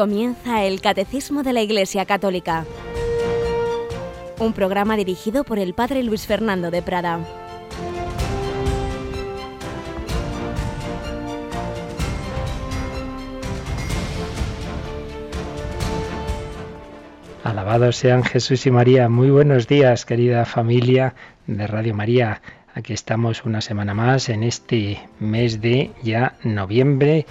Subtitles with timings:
[0.00, 2.64] Comienza el Catecismo de la Iglesia Católica,
[4.38, 7.20] un programa dirigido por el Padre Luis Fernando de Prada.
[17.44, 19.10] Alabados sean Jesús y María.
[19.10, 21.14] Muy buenos días, querida familia
[21.46, 22.40] de Radio María.
[22.74, 27.26] Aquí estamos una semana más en este mes de ya noviembre,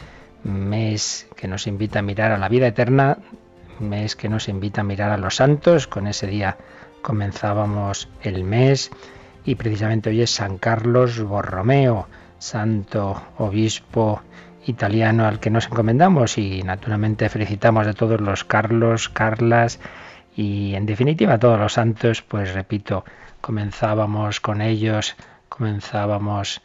[0.49, 3.17] mes que nos invita a mirar a la vida eterna,
[3.80, 5.88] mes que nos invita a mirar a los santos.
[5.88, 6.57] Con ese día
[7.02, 8.91] comenzábamos el mes
[9.45, 12.07] y precisamente hoy es San Carlos Borromeo,
[12.38, 14.21] santo obispo
[14.66, 19.79] italiano al que nos encomendamos y naturalmente felicitamos de todos los Carlos, Carlas
[20.35, 23.04] y en definitiva todos los santos, pues repito,
[23.41, 25.16] comenzábamos con ellos,
[25.48, 26.62] comenzábamos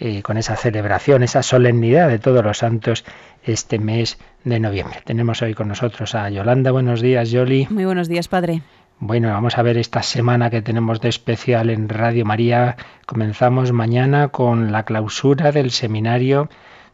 [0.00, 3.04] eh, con esa celebración, esa solemnidad de todos los santos
[3.48, 5.00] este mes de noviembre.
[5.04, 6.70] Tenemos hoy con nosotros a Yolanda.
[6.70, 7.66] Buenos días, Yoli.
[7.70, 8.62] Muy buenos días, padre.
[9.00, 12.76] Bueno, vamos a ver esta semana que tenemos de especial en Radio María.
[13.06, 16.48] Comenzamos mañana con la clausura del seminario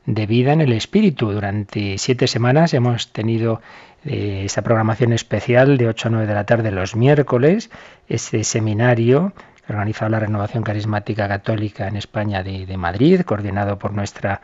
[0.04, 1.32] de vida en el Espíritu.
[1.32, 3.62] Durante siete semanas hemos tenido
[4.04, 7.70] eh, esta programación especial de 8 a 9 de la tarde los miércoles,
[8.06, 9.32] ese seminario
[9.66, 14.42] organizado la Renovación Carismática Católica en España de, de Madrid, coordinado por nuestra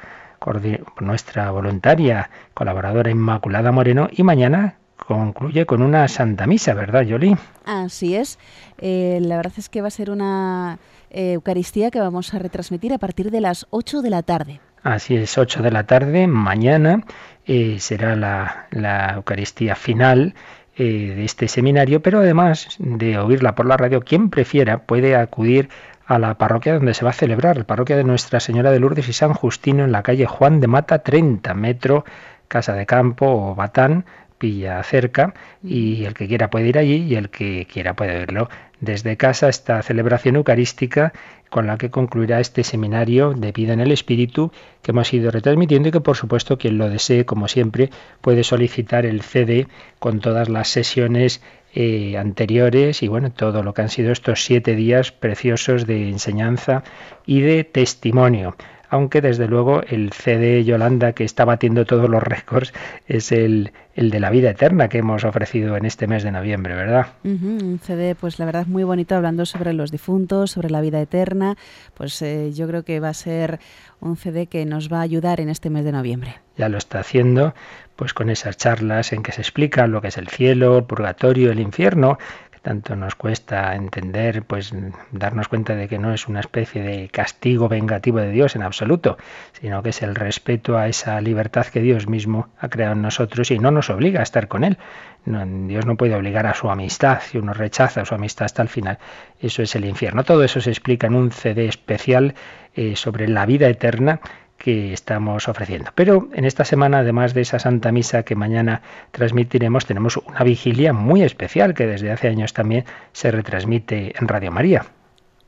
[1.01, 7.37] nuestra voluntaria colaboradora Inmaculada Moreno y mañana concluye con una Santa Misa, ¿verdad, Yoli?
[7.65, 8.39] Así es.
[8.79, 10.79] Eh, la verdad es que va a ser una
[11.11, 14.61] eh, Eucaristía que vamos a retransmitir a partir de las 8 de la tarde.
[14.83, 17.05] Así es, 8 de la tarde, mañana
[17.45, 20.35] eh, será la, la, Eucaristía final
[20.79, 25.90] de este seminario, pero además de oírla por la radio, quien prefiera puede acudir a
[26.19, 29.13] la parroquia donde se va a celebrar, la parroquia de Nuestra Señora de Lourdes y
[29.13, 32.05] San Justino en la calle Juan de Mata 30, metro
[32.49, 34.05] Casa de Campo o Batán,
[34.41, 38.49] pilla cerca y el que quiera puede ir allí y el que quiera puede verlo
[38.81, 41.13] desde casa esta celebración eucarística
[41.51, 45.91] con la que concluirá este seminario de vida en el Espíritu que hemos ido retransmitiendo
[45.91, 47.91] y que por supuesto quien lo desee, como siempre,
[48.21, 51.43] puede solicitar el CD con todas las sesiones
[51.75, 56.83] eh, anteriores y bueno, todo lo que han sido estos siete días preciosos de enseñanza
[57.27, 58.57] y de testimonio.
[58.91, 62.73] Aunque desde luego el CD Yolanda que está batiendo todos los récords
[63.07, 66.75] es el, el de la vida eterna que hemos ofrecido en este mes de noviembre,
[66.75, 67.07] ¿verdad?
[67.25, 71.57] un CD, pues la verdad muy bonito hablando sobre los difuntos, sobre la vida eterna.
[71.95, 73.61] Pues eh, yo creo que va a ser
[74.01, 76.41] un CD que nos va a ayudar en este mes de noviembre.
[76.57, 77.55] Ya lo está haciendo,
[77.97, 81.53] pues con esas charlas en que se explica lo que es el cielo, el purgatorio,
[81.53, 82.19] el infierno,
[82.63, 84.75] tanto nos cuesta entender, pues
[85.13, 89.17] darnos cuenta de que no es una especie de castigo vengativo de Dios en absoluto,
[89.61, 93.51] sino que es el respeto a esa libertad que Dios mismo ha creado en nosotros
[93.51, 94.79] y no nos obliga a estar con Él.
[95.25, 98.99] Dios no puede obligar a su amistad, si uno rechaza su amistad hasta el final,
[99.41, 100.25] eso es el infierno.
[100.25, 102.35] Todo eso se explica en un CD especial
[102.75, 104.21] eh, sobre la vida eterna
[104.61, 105.91] que estamos ofreciendo.
[105.95, 110.93] Pero en esta semana, además de esa Santa Misa que mañana transmitiremos, tenemos una vigilia
[110.93, 114.85] muy especial que desde hace años también se retransmite en Radio María.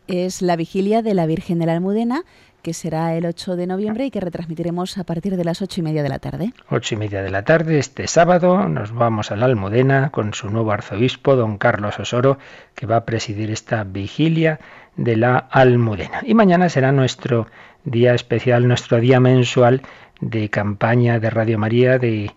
[0.09, 2.23] Es la vigilia de la Virgen de la Almudena,
[2.63, 5.83] que será el 8 de noviembre y que retransmitiremos a partir de las ocho y
[5.83, 6.53] media de la tarde.
[6.71, 10.49] Ocho y media de la tarde, este sábado, nos vamos a la Almudena con su
[10.49, 12.39] nuevo arzobispo, don Carlos Osoro,
[12.75, 14.59] que va a presidir esta vigilia
[14.97, 16.21] de la Almudena.
[16.25, 17.47] Y mañana será nuestro
[17.85, 19.83] día especial, nuestro día mensual
[20.21, 22.31] de campaña de Radio María, de,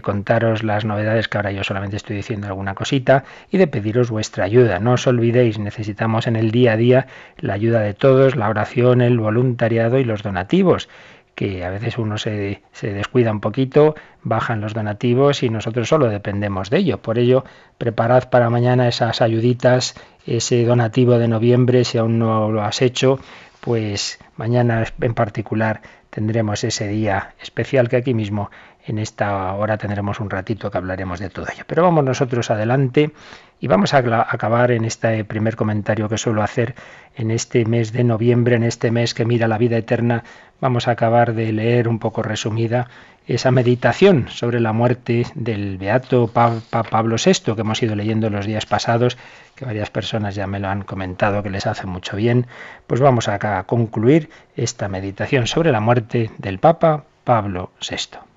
[0.00, 4.44] contaros las novedades que ahora yo solamente estoy diciendo alguna cosita y de pediros vuestra
[4.44, 4.78] ayuda.
[4.78, 7.06] No os olvidéis, necesitamos en el día a día
[7.38, 10.88] la ayuda de todos, la oración, el voluntariado y los donativos
[11.34, 16.08] que a veces uno se, se, descuida un poquito, bajan los donativos y nosotros solo
[16.08, 16.98] dependemos de ello.
[16.98, 17.44] Por ello,
[17.78, 19.94] preparad para mañana esas ayuditas,
[20.26, 23.18] ese donativo de noviembre, si aún no lo has hecho,
[23.62, 28.50] pues mañana en particular tendremos ese día especial que aquí mismo
[28.84, 31.62] en esta hora tendremos un ratito que hablaremos de todo ello.
[31.68, 33.12] Pero vamos nosotros adelante
[33.60, 36.74] y vamos a acabar en este primer comentario que suelo hacer
[37.14, 40.24] en este mes de noviembre, en este mes que mira la vida eterna.
[40.60, 42.88] Vamos a acabar de leer un poco resumida
[43.26, 48.66] esa meditación sobre la muerte del beato Pablo VI que hemos ido leyendo los días
[48.66, 49.16] pasados,
[49.54, 52.46] que varias personas ya me lo han comentado que les hace mucho bien.
[52.86, 58.31] Pues vamos a concluir esta meditación sobre la muerte del Papa Pablo VI.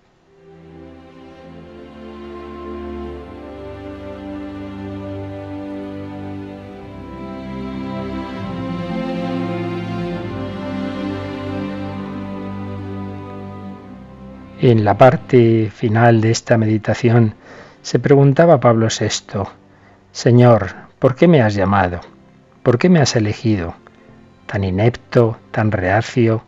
[14.68, 17.36] En la parte final de esta meditación
[17.84, 19.44] se preguntaba Pablo VI,
[20.12, 22.02] Señor, ¿por qué me has llamado?
[22.64, 23.76] ¿Por qué me has elegido?
[24.48, 26.46] Tan inepto, tan reacio,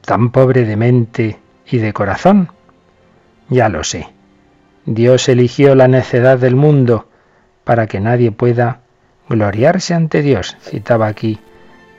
[0.00, 2.48] tan pobre de mente y de corazón.
[3.50, 4.08] Ya lo sé.
[4.86, 7.10] Dios eligió la necedad del mundo
[7.64, 8.80] para que nadie pueda
[9.28, 10.56] gloriarse ante Dios.
[10.62, 11.38] Citaba aquí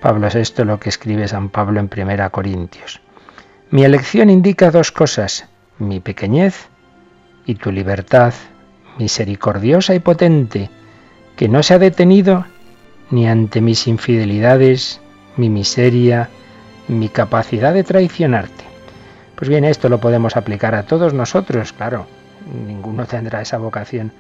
[0.02, 3.05] Pablo VI lo que escribe San Pablo en Primera Corintios.
[3.72, 5.48] Mi elección indica dos cosas,
[5.80, 6.68] mi pequeñez
[7.48, 8.34] y tu libertad
[9.00, 10.70] misericordiosa y potente,
[11.36, 12.46] que no se ha detenido
[13.10, 15.02] ni ante mis infidelidades,
[15.36, 16.30] mi miseria,
[16.88, 18.64] mi capacidad de traicionarte.
[19.36, 22.06] Pues bien, esto lo podemos aplicar a todos nosotros, claro.
[22.68, 24.12] Ninguno tendrá esa vocación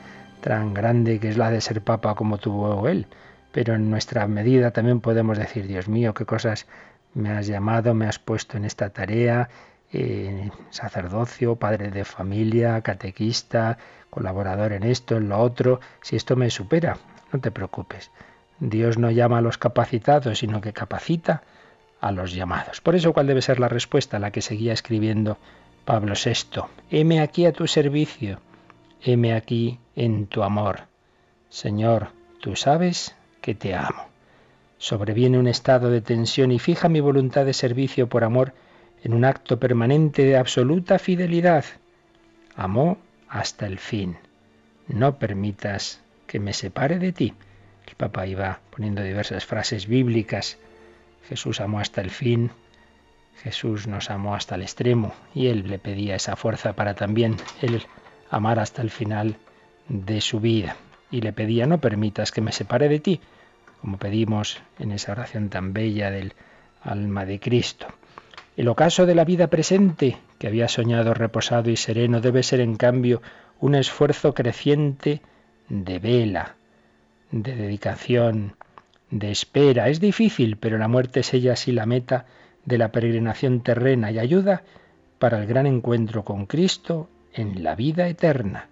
[0.41, 3.05] tan grande que es la de ser papa como tuvo él,
[3.51, 6.65] pero en nuestra medida también podemos decir, Dios mío, qué cosas
[7.15, 9.49] me has llamado, me has puesto en esta tarea,
[9.91, 13.77] eh, sacerdocio, padre de familia, catequista,
[14.09, 16.97] colaborador en esto, en lo otro, si esto me supera,
[17.31, 18.11] no te preocupes.
[18.59, 21.43] Dios no llama a los capacitados, sino que capacita
[22.01, 22.81] a los llamados.
[22.81, 24.19] Por eso, ¿cuál debe ser la respuesta?
[24.19, 25.37] La que seguía escribiendo
[25.85, 26.61] Pablo VI.
[26.89, 28.39] Heme aquí a tu servicio,
[29.01, 30.81] heme aquí en tu amor.
[31.49, 32.09] Señor,
[32.41, 34.14] tú sabes que te amo.
[34.85, 38.53] Sobreviene un estado de tensión y fija mi voluntad de servicio por amor
[39.03, 41.65] en un acto permanente de absoluta fidelidad.
[42.55, 44.15] Amó hasta el fin.
[44.87, 47.33] No permitas que me separe de ti.
[47.87, 50.59] El Papa iba poniendo diversas frases bíblicas.
[51.27, 52.51] Jesús amó hasta el fin,
[53.41, 57.81] Jesús nos amó hasta el extremo y Él le pedía esa fuerza para también Él
[58.29, 59.37] amar hasta el final
[59.89, 60.75] de su vida.
[61.09, 63.19] Y le pedía, no permitas que me separe de ti
[63.85, 66.33] como pedimos en esa oración tan bella del
[66.81, 67.85] alma de Cristo.
[68.57, 72.77] El ocaso de la vida presente, que había soñado reposado y sereno, debe ser en
[72.77, 73.21] cambio
[73.59, 75.21] un esfuerzo creciente
[75.69, 76.55] de vela,
[77.29, 78.55] de dedicación,
[79.11, 79.87] de espera.
[79.87, 82.25] Es difícil, pero la muerte es ella así la meta
[82.65, 84.63] de la peregrinación terrena y ayuda
[85.19, 88.67] para el gran encuentro con Cristo en la vida eterna.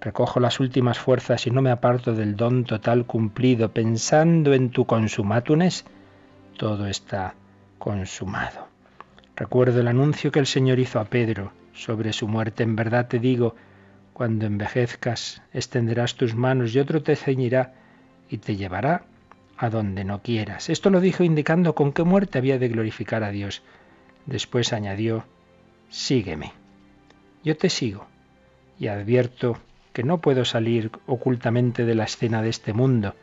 [0.00, 4.84] Recojo las últimas fuerzas y no me aparto del don total cumplido, pensando en tu
[4.84, 5.84] consumatunes.
[6.56, 7.34] Todo está
[7.78, 8.68] consumado.
[9.34, 12.62] Recuerdo el anuncio que el Señor hizo a Pedro sobre su muerte.
[12.62, 13.56] En verdad te digo,
[14.12, 17.74] cuando envejezcas, extenderás tus manos y otro te ceñirá
[18.28, 19.04] y te llevará
[19.56, 20.70] a donde no quieras.
[20.70, 23.62] Esto lo dijo indicando con qué muerte había de glorificar a Dios.
[24.26, 25.24] Después añadió,
[25.88, 26.52] sígueme.
[27.42, 28.06] Yo te sigo
[28.78, 29.58] y advierto
[29.98, 33.16] que no puedo salir ocultamente de la escena de este mundo.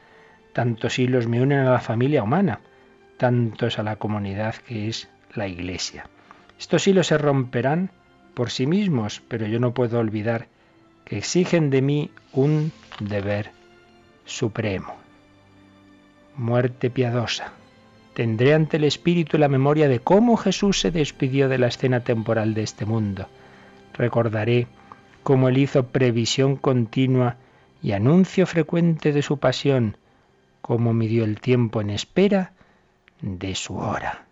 [0.51, 2.60] Tantos hilos me unen a la familia humana,
[3.16, 6.10] tantos a la comunidad que es la Iglesia.
[6.60, 7.92] Estos hilos se romperán
[8.33, 10.50] por sí mismos, pero yo no puedo olvidar
[11.06, 13.51] que exigen de mí un deber
[14.25, 14.95] supremo.
[16.36, 17.54] Muerte piadosa.
[18.16, 22.54] Tendré ante el Espíritu la memoria de cómo Jesús se despidió de la escena temporal
[22.54, 23.30] de este mundo.
[23.94, 24.68] Recordaré
[25.25, 27.38] como él hizo previsión continua
[27.81, 29.98] y anuncio frecuente de su pasión,
[30.62, 32.53] como midió el tiempo en espera
[33.22, 34.27] de su hora.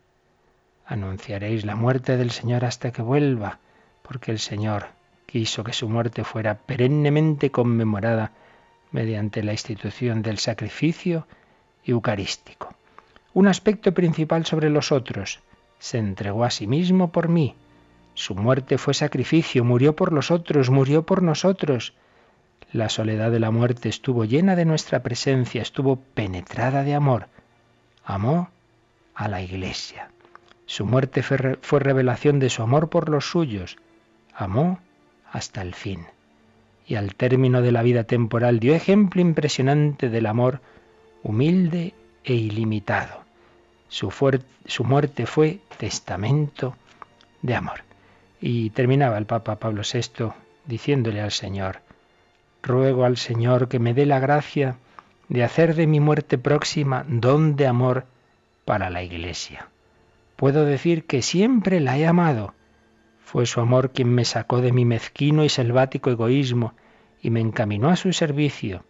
[0.86, 3.58] Anunciaréis la muerte del Señor hasta que vuelva,
[4.04, 4.90] porque el Señor
[5.26, 8.32] quiso que su muerte fuera perennemente conmemorada
[8.92, 11.26] mediante la institución del sacrificio
[11.84, 12.76] eucarístico.
[13.34, 15.40] Un aspecto principal sobre los otros,
[15.80, 17.56] se entregó a sí mismo por mí,
[18.14, 21.94] su muerte fue sacrificio, murió por los otros, murió por nosotros.
[22.72, 27.28] La soledad de la muerte estuvo llena de nuestra presencia, estuvo penetrada de amor.
[28.04, 28.50] Amó
[29.16, 30.10] a la iglesia.
[30.66, 33.78] Su muerte fue revelación de su amor por los suyos.
[34.34, 34.80] Amó
[35.32, 36.06] hasta el fin.
[36.88, 40.62] Y al término de la vida temporal dio ejemplo impresionante del amor
[41.24, 41.94] humilde
[42.24, 43.24] e ilimitado.
[43.88, 44.12] Su,
[44.84, 46.76] muerte fue testamento
[47.42, 47.84] de amor.
[48.46, 50.34] Y terminaba el Papa Pablo VI
[50.66, 51.80] diciéndole al Señor,
[52.62, 54.76] ruego al Señor que me dé la gracia
[55.30, 58.06] de hacer de mi muerte próxima don de amor
[58.66, 59.70] para la Iglesia.
[60.36, 62.54] Puedo decir que siempre la he amado.
[63.24, 66.74] Fue su amor quien me sacó de mi mezquino y selvático egoísmo
[67.22, 68.84] y me encaminó a su servicio,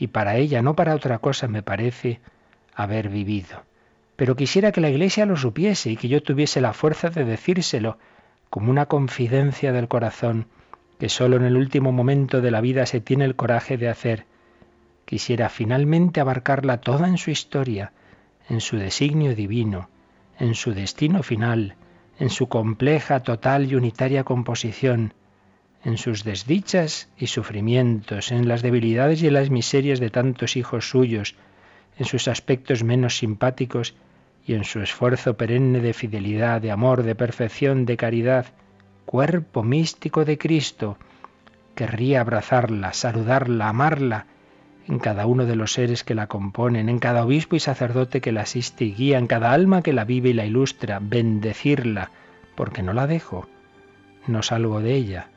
[0.00, 2.18] y para ella, no para otra cosa, me parece
[2.74, 3.62] haber vivido.
[4.16, 7.98] Pero quisiera que la Iglesia lo supiese y que yo tuviese la fuerza de decírselo,
[8.50, 10.46] como una confidencia del corazón
[10.98, 14.24] que sólo en el último momento de la vida se tiene el coraje de hacer,
[15.04, 17.92] quisiera finalmente abarcarla toda en su historia,
[18.48, 19.90] en su designio divino,
[20.38, 21.76] en su destino final,
[22.18, 25.12] en su compleja, total y unitaria composición,
[25.84, 30.88] en sus desdichas y sufrimientos, en las debilidades y en las miserias de tantos hijos
[30.88, 31.36] suyos,
[31.98, 33.94] en sus aspectos menos simpáticos
[34.46, 38.46] y en su esfuerzo perenne de fidelidad, de amor, de perfección, de caridad,
[39.04, 40.98] cuerpo místico de Cristo,
[41.74, 44.26] querría abrazarla, saludarla, amarla,
[44.88, 48.30] en cada uno de los seres que la componen, en cada obispo y sacerdote que
[48.30, 52.12] la asiste y guía, en cada alma que la vive y la ilustra, bendecirla,
[52.54, 53.48] porque no la dejo,
[54.28, 55.28] no salgo de ella,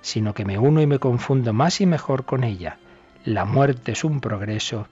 [0.00, 2.78] sino que me uno y me confundo más y mejor con ella.
[3.24, 4.88] La muerte es un progreso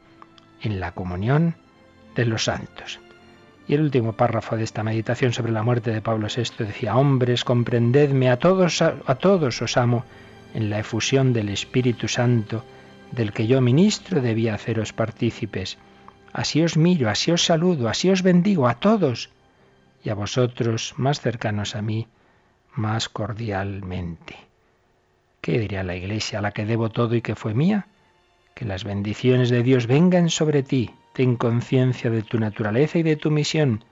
[0.63, 1.57] en la comunión
[2.15, 3.01] de los santos.
[3.69, 7.45] Y el último párrafo de esta meditación sobre la muerte de Pablo VI decía, hombres,
[7.45, 10.05] comprendedme, a todos, a, todos os amo
[10.55, 12.65] en la efusión del Espíritu Santo,
[13.11, 15.79] del que yo ministro debía haceros partícipes.
[16.33, 19.31] Así os miro, así os saludo, así os bendigo a todos
[20.05, 22.07] y a vosotros más cercanos a mí,
[22.75, 24.37] más cordialmente.
[25.41, 27.89] ¿Qué diría la Iglesia a la que debo todo y que fue mía?
[28.55, 30.93] Que las bendiciones de Dios vengan sobre ti.
[31.17, 33.83] Ten conciencia de tu naturaleza y de tu misión.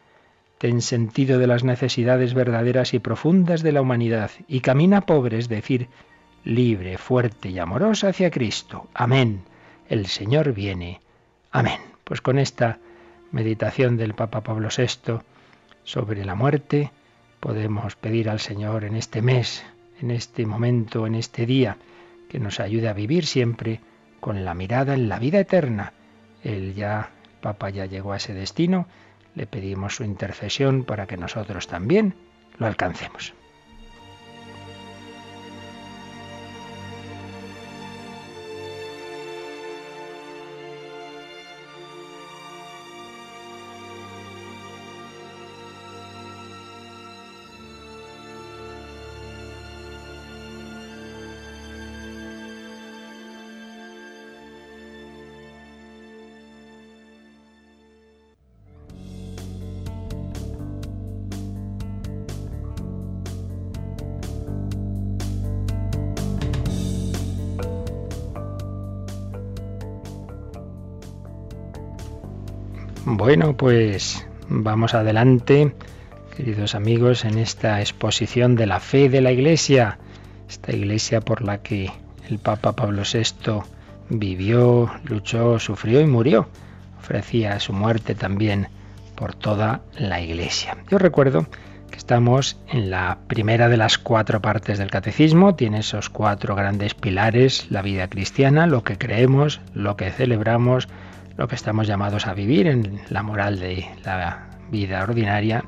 [0.58, 5.48] Ten sentido de las necesidades verdaderas y profundas de la humanidad y camina pobre, es
[5.48, 5.88] decir,
[6.44, 8.88] libre, fuerte y amorosa hacia Cristo.
[8.92, 9.44] Amén.
[9.88, 11.00] El Señor viene.
[11.50, 11.80] Amén.
[12.04, 12.78] Pues con esta
[13.32, 15.20] meditación del Papa Pablo VI
[15.82, 16.90] sobre la muerte,
[17.40, 19.64] podemos pedir al Señor en este mes,
[19.98, 21.78] en este momento, en este día,
[22.28, 23.80] que nos ayude a vivir siempre
[24.20, 25.94] con la mirada en la vida eterna.
[26.42, 27.13] Él ya,
[27.44, 28.86] Papa ya llegó a ese destino,
[29.34, 32.14] le pedimos su intercesión para que nosotros también
[32.56, 33.34] lo alcancemos.
[73.16, 75.72] Bueno, pues vamos adelante,
[76.36, 80.00] queridos amigos, en esta exposición de la fe de la Iglesia,
[80.48, 81.92] esta Iglesia por la que
[82.28, 83.62] el Papa Pablo VI
[84.08, 86.48] vivió, luchó, sufrió y murió.
[86.98, 88.66] Ofrecía su muerte también
[89.14, 90.76] por toda la Iglesia.
[90.90, 91.46] Yo recuerdo
[91.92, 96.94] que estamos en la primera de las cuatro partes del catecismo, tiene esos cuatro grandes
[96.94, 100.88] pilares, la vida cristiana, lo que creemos, lo que celebramos,
[101.36, 105.64] lo que estamos llamados a vivir en la moral de la vida ordinaria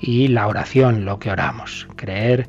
[0.00, 2.48] y la oración, lo que oramos, creer,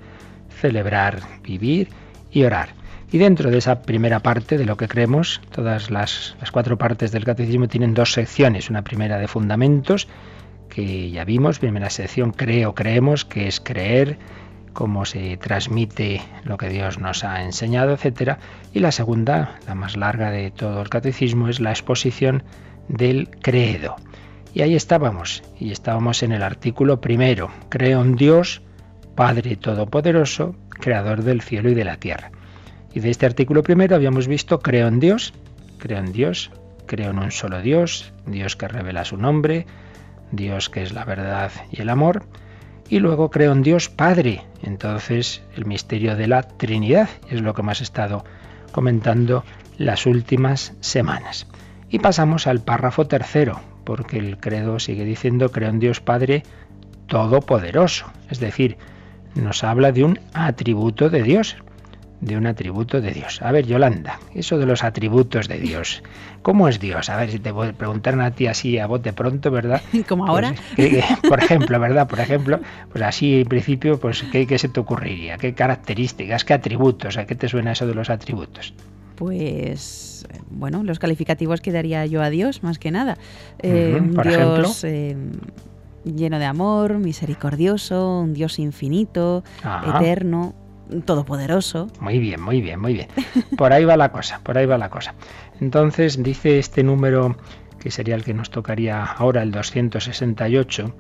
[0.50, 1.90] celebrar, vivir
[2.32, 2.70] y orar.
[3.12, 7.12] Y dentro de esa primera parte de lo que creemos, todas las, las, cuatro partes
[7.12, 8.70] del catecismo tienen dos secciones.
[8.70, 10.08] Una primera de fundamentos,
[10.70, 14.18] que ya vimos, primera sección creo, creemos, que es creer,
[14.76, 18.38] cómo se transmite lo que Dios nos ha enseñado, etcétera,
[18.74, 22.44] y la segunda, la más larga de todo el catecismo, es la exposición
[22.88, 23.96] del credo.
[24.54, 28.62] Y ahí estábamos, y estábamos en el artículo primero, creo en Dios,
[29.16, 32.32] Padre Todopoderoso, Creador del cielo y de la tierra.
[32.94, 35.34] Y de este artículo primero habíamos visto creo en Dios,
[35.80, 36.52] creo en Dios,
[36.86, 39.66] creo en un solo Dios, Dios que revela su nombre,
[40.32, 42.26] Dios que es la verdad y el amor,
[42.90, 44.44] y luego creo en Dios Padre.
[44.64, 48.24] Entonces el misterio de la Trinidad es lo que hemos estado
[48.72, 49.44] comentando
[49.78, 51.48] las últimas semanas.
[51.90, 56.44] Y pasamos al párrafo tercero, porque el credo sigue diciendo creo en Dios Padre
[57.08, 58.08] Todopoderoso.
[58.30, 58.78] Es decir,
[59.36, 61.58] nos habla de un atributo de Dios
[62.26, 63.42] de un atributo de Dios.
[63.42, 66.02] A ver, Yolanda, eso de los atributos de Dios.
[66.42, 67.10] ¿Cómo es Dios?
[67.10, 69.82] A ver, si te preguntaran a ti así a bote pronto, ¿verdad?
[70.08, 70.56] Como ahora.
[70.76, 72.08] Pues, por ejemplo, ¿verdad?
[72.08, 72.60] Por ejemplo,
[72.92, 75.38] pues así en principio, pues ¿qué, ¿qué, se te ocurriría?
[75.38, 76.44] ¿Qué características?
[76.44, 77.18] ¿Qué atributos?
[77.18, 78.74] ¿A qué te suena eso de los atributos?
[79.16, 83.18] Pues, bueno, los calificativos que daría yo a Dios, más que nada.
[83.60, 85.16] Eh, por Dios, eh,
[86.04, 89.44] lleno de amor, misericordioso, un Dios infinito,
[89.96, 90.54] eterno,
[91.06, 91.88] todopoderoso.
[92.00, 93.08] Muy bien, muy bien, muy bien.
[93.58, 95.16] Por ahí va la cosa, por ahí va la cosa.
[95.60, 97.36] Entonces dice este número,
[97.80, 100.96] que sería el que nos tocaría ahora, el 268,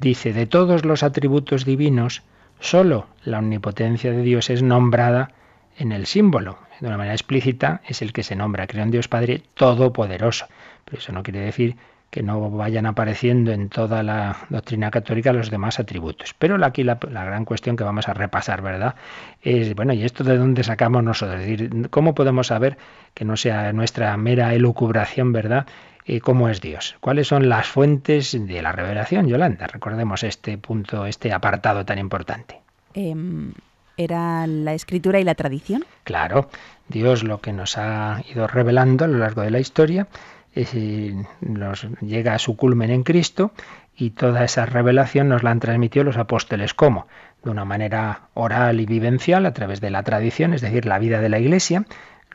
[0.00, 2.22] dice, de todos los atributos divinos,
[2.60, 5.32] solo la omnipotencia de Dios es nombrada
[5.78, 6.58] en el símbolo.
[6.80, 10.46] De una manera explícita es el que se nombra, creo en Dios Padre Todopoderoso.
[10.84, 11.76] pero eso no quiere decir
[12.12, 16.34] que no vayan apareciendo en toda la doctrina católica los demás atributos.
[16.38, 18.96] Pero aquí la, gran cuestión que vamos a repasar, ¿verdad?
[19.40, 21.40] Es, bueno, ¿y esto de dónde sacamos nosotros?
[21.40, 22.76] Es decir, ¿cómo podemos saber
[23.14, 25.66] que no sea nuestra mera elucubración, ¿verdad?
[26.04, 26.96] Eh, ¿Cómo es Dios?
[27.00, 29.66] ¿Cuáles son las fuentes de la revelación, Yolanda?
[29.66, 32.60] Recordemos este punto, este apartado tan importante.
[32.92, 33.54] Em,
[33.96, 35.86] ¿Era la escritura y la tradición?
[36.04, 36.50] Claro,
[36.88, 40.08] Dios lo que nos ha ido revelando a lo largo de la historia
[41.40, 43.52] nos llega a su culmen en Cristo
[43.96, 46.74] y toda esa revelación nos la han transmitido los apóstoles.
[46.74, 47.06] Como
[47.42, 51.20] de una manera oral y vivencial a través de la tradición, es decir, la vida
[51.20, 51.84] de la Iglesia,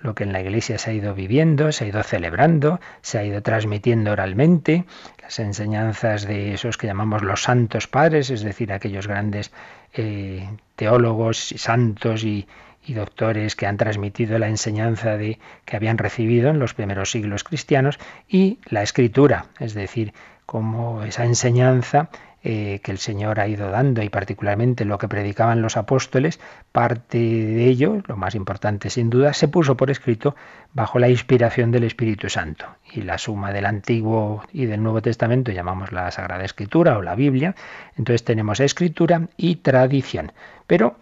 [0.01, 3.23] lo que en la Iglesia se ha ido viviendo, se ha ido celebrando, se ha
[3.23, 4.85] ido transmitiendo oralmente,
[5.21, 9.51] las enseñanzas de esos que llamamos los santos padres, es decir, aquellos grandes
[9.93, 12.47] eh, teólogos, santos y,
[12.87, 17.43] y doctores que han transmitido la enseñanza de, que habían recibido en los primeros siglos
[17.43, 20.13] cristianos y la escritura, es decir,
[20.45, 22.09] como esa enseñanza
[22.43, 26.39] eh, que el Señor ha ido dando y particularmente lo que predicaban los apóstoles,
[26.71, 30.33] parte de ello, lo más importante sin duda, se puso por escrito
[30.71, 32.65] bajo la inspiración del Espíritu Santo.
[32.93, 37.15] Y la suma del Antiguo y del Nuevo Testamento llamamos la Sagrada Escritura o la
[37.15, 37.53] Biblia.
[37.97, 40.31] Entonces tenemos escritura y tradición.
[40.67, 40.95] Pero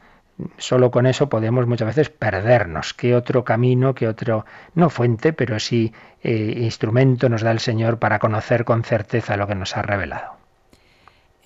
[0.58, 2.94] solo con eso podemos muchas veces perdernos.
[2.94, 8.00] ¿Qué otro camino, qué otro, no fuente, pero sí eh, instrumento nos da el Señor
[8.00, 10.36] para conocer con certeza lo que nos ha revelado?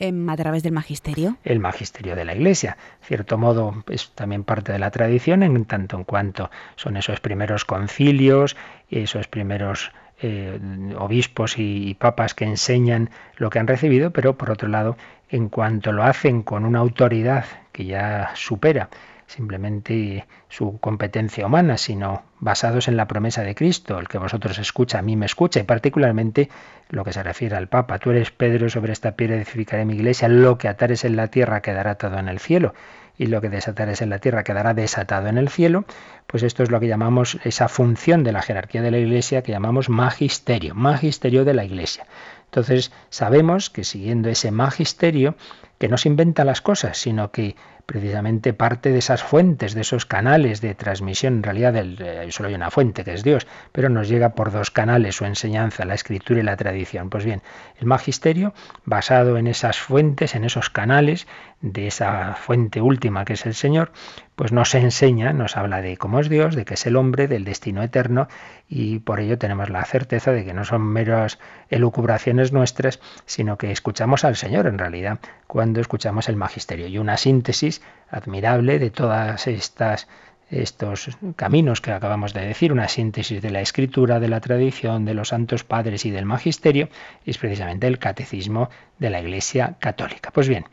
[0.01, 1.35] A través del magisterio.
[1.43, 2.77] El magisterio de la Iglesia.
[3.01, 7.65] cierto modo, es también parte de la tradición, en tanto en cuanto son esos primeros
[7.65, 8.55] concilios,
[8.89, 9.91] esos primeros
[10.21, 10.57] eh,
[10.97, 14.95] obispos y, papas que enseñan lo que han recibido, pero por otro lado,
[15.29, 17.45] en cuanto lo hacen con una autoridad
[17.79, 18.89] que ya supera
[19.25, 24.99] simplemente su competencia humana, sino basados en la promesa de Cristo, el que vosotros escucha,
[24.99, 26.49] a mí me escucha, y particularmente
[26.89, 27.97] lo que se refiere al Papa.
[27.99, 31.61] Tú eres Pedro, sobre esta piedra edificaré mi iglesia, lo que atares en la tierra
[31.61, 32.73] quedará atado en el cielo,
[33.17, 35.85] y lo que desatares en la tierra quedará desatado en el cielo,
[36.27, 39.53] pues esto es lo que llamamos esa función de la jerarquía de la iglesia que
[39.53, 42.07] llamamos magisterio, magisterio de la iglesia.
[42.49, 45.35] Entonces sabemos que siguiendo ese magisterio,
[45.77, 50.05] que no se inventa las cosas, sino que precisamente parte de esas fuentes, de esos
[50.05, 54.09] canales de transmisión, en realidad eh, solo hay una fuente que es Dios, pero nos
[54.09, 57.09] llega por dos canales su enseñanza, la escritura y la tradición.
[57.09, 57.41] Pues bien,
[57.79, 58.53] el magisterio,
[58.85, 61.27] basado en esas fuentes, en esos canales,
[61.61, 63.91] de esa fuente última que es el Señor,
[64.35, 67.43] pues nos enseña, nos habla de cómo es Dios, de que es el hombre, del
[67.43, 68.27] destino eterno,
[68.67, 73.71] y por ello tenemos la certeza de que no son meras elucubraciones nuestras, sino que
[73.71, 76.87] escuchamos al Señor en realidad cuando escuchamos el magisterio.
[76.87, 80.07] Y una síntesis admirable de todas estas
[80.51, 85.13] estos caminos que acabamos de decir, una síntesis de la escritura, de la tradición, de
[85.13, 86.89] los santos padres y del magisterio,
[87.25, 90.31] es precisamente el catecismo de la Iglesia Católica.
[90.31, 90.65] Pues bien,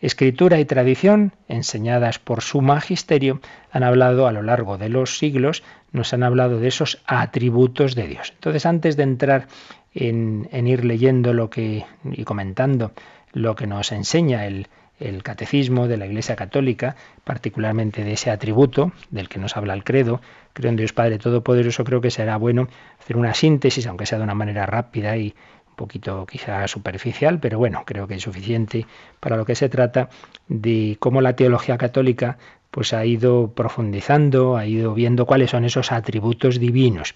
[0.00, 5.62] Escritura y tradición, enseñadas por su magisterio, han hablado a lo largo de los siglos,
[5.92, 8.32] nos han hablado de esos atributos de Dios.
[8.34, 9.48] Entonces, antes de entrar
[9.94, 12.92] en, ir leyendo lo que y comentando
[13.32, 18.92] lo que nos enseña el, el catecismo de la Iglesia Católica, particularmente de ese atributo
[19.10, 20.20] del que nos habla el credo,
[20.52, 22.68] creo en Dios Padre Todopoderoso, creo que será bueno
[23.00, 25.34] hacer una síntesis, aunque sea de una manera rápida y
[25.74, 28.86] poquito quizá superficial, pero bueno, creo que es suficiente
[29.20, 30.08] para lo que se trata
[30.48, 32.38] de cómo la teología católica
[32.70, 37.14] pues ha ido profundizando, ha ido viendo cuáles son esos atributos divinos.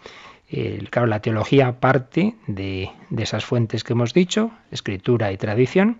[0.90, 5.98] claro, la teología parte de, esas fuentes que hemos dicho, escritura y tradición,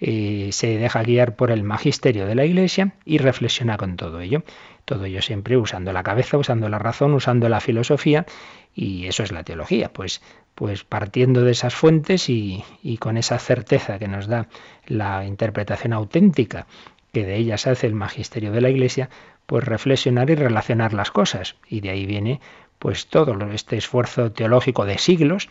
[0.00, 4.42] eh, se deja guiar por el magisterio de la Iglesia y reflexiona con todo ello.
[4.86, 8.26] Todo ello siempre usando la cabeza, usando la razón, usando la filosofía,
[8.74, 9.92] y eso es la teología.
[9.92, 10.22] Pues
[10.60, 12.62] pues partiendo de esas fuentes y,
[12.98, 14.46] con esa certeza que nos da
[14.86, 16.66] la interpretación auténtica
[17.14, 19.08] que de ellas hace el magisterio de la Iglesia,
[19.46, 21.56] pues reflexionar y relacionar las cosas.
[21.66, 22.42] Y de ahí viene
[22.78, 25.48] pues todo este esfuerzo teológico de siglos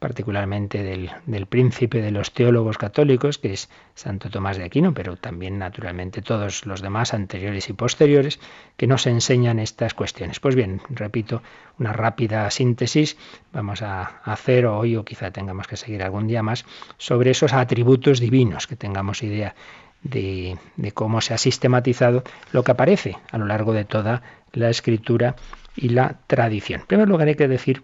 [0.00, 5.58] particularmente del, príncipe de los teólogos católicos, que es Santo Tomás de Aquino, pero también
[5.58, 8.40] naturalmente todos los demás anteriores y posteriores,
[8.78, 10.40] que nos enseñan estas cuestiones.
[10.40, 11.42] Pues bien, repito,
[11.78, 13.18] una rápida síntesis
[13.52, 16.64] vamos a hacer hoy o quizá tengamos que seguir algún día más
[16.96, 19.54] sobre esos atributos divinos, que tengamos idea
[20.02, 24.22] de, de cómo se ha sistematizado lo que aparece a lo largo de toda
[24.54, 25.36] la escritura
[25.76, 26.80] y la tradición.
[26.80, 27.82] En primer lugar hay que decir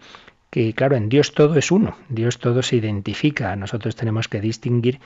[0.57, 5.01] que claro, en Dios todo es uno, Dios todo se identifica, nosotros tenemos que distinguir,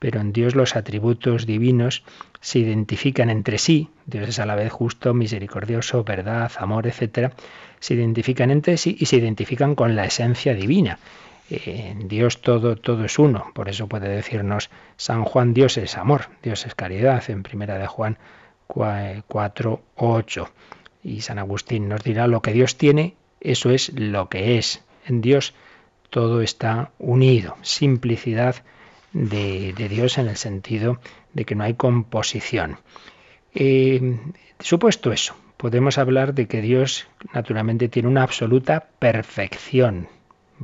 [0.00, 2.02] pero en Dios los atributos divinos
[2.40, 7.34] se identifican entre sí, Dios es a la vez justo, misericordioso, verdad, amor, etcétera,
[7.78, 10.98] se identifican entre sí y se identifican con la esencia divina.
[11.50, 13.52] en Dios todo, todo es uno.
[13.54, 17.86] Por eso puede decirnos San Juan, Dios es amor, Dios es caridad, en primera de
[17.86, 18.18] Juan
[18.66, 20.50] 4, 8.
[21.04, 24.82] Y San Agustín nos dirá, lo que Dios tiene, eso es lo que es.
[25.06, 25.54] En Dios
[26.10, 27.56] todo está unido.
[27.62, 28.56] Simplicidad
[29.12, 30.98] de, Dios en el sentido
[31.32, 32.78] de que no hay composición.
[33.54, 34.18] Eh,
[34.60, 40.08] supuesto eso, podemos hablar de que Dios naturalmente tiene una absoluta perfección.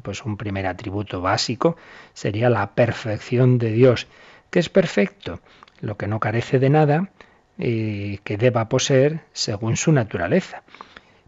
[0.03, 1.77] Pues un primer atributo básico
[2.15, 4.07] sería la perfección de Dios.
[4.51, 5.41] que es perfecto?
[5.81, 7.11] Lo que no carece de nada
[7.59, 10.63] eh, que deba poseer según su naturaleza.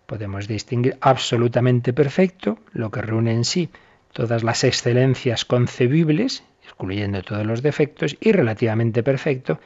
[0.07, 3.71] Podemos distinguir absolutamente perfecto, lo que reúne en sí
[4.12, 9.61] todas las excelencias concebibles, excluyendo todos los defectos, y relativamente perfecto,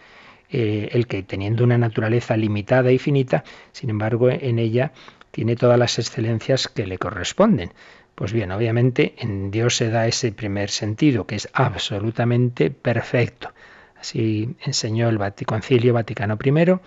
[0.50, 4.92] eh, el que teniendo una naturaleza limitada y finita, sin embargo en ella
[5.30, 7.72] tiene todas las excelencias que le corresponden.
[8.14, 13.52] Pues bien, obviamente en Dios se da ese primer sentido, que es absolutamente perfecto.
[14.00, 16.80] Así enseñó el Concilio Vaticano I,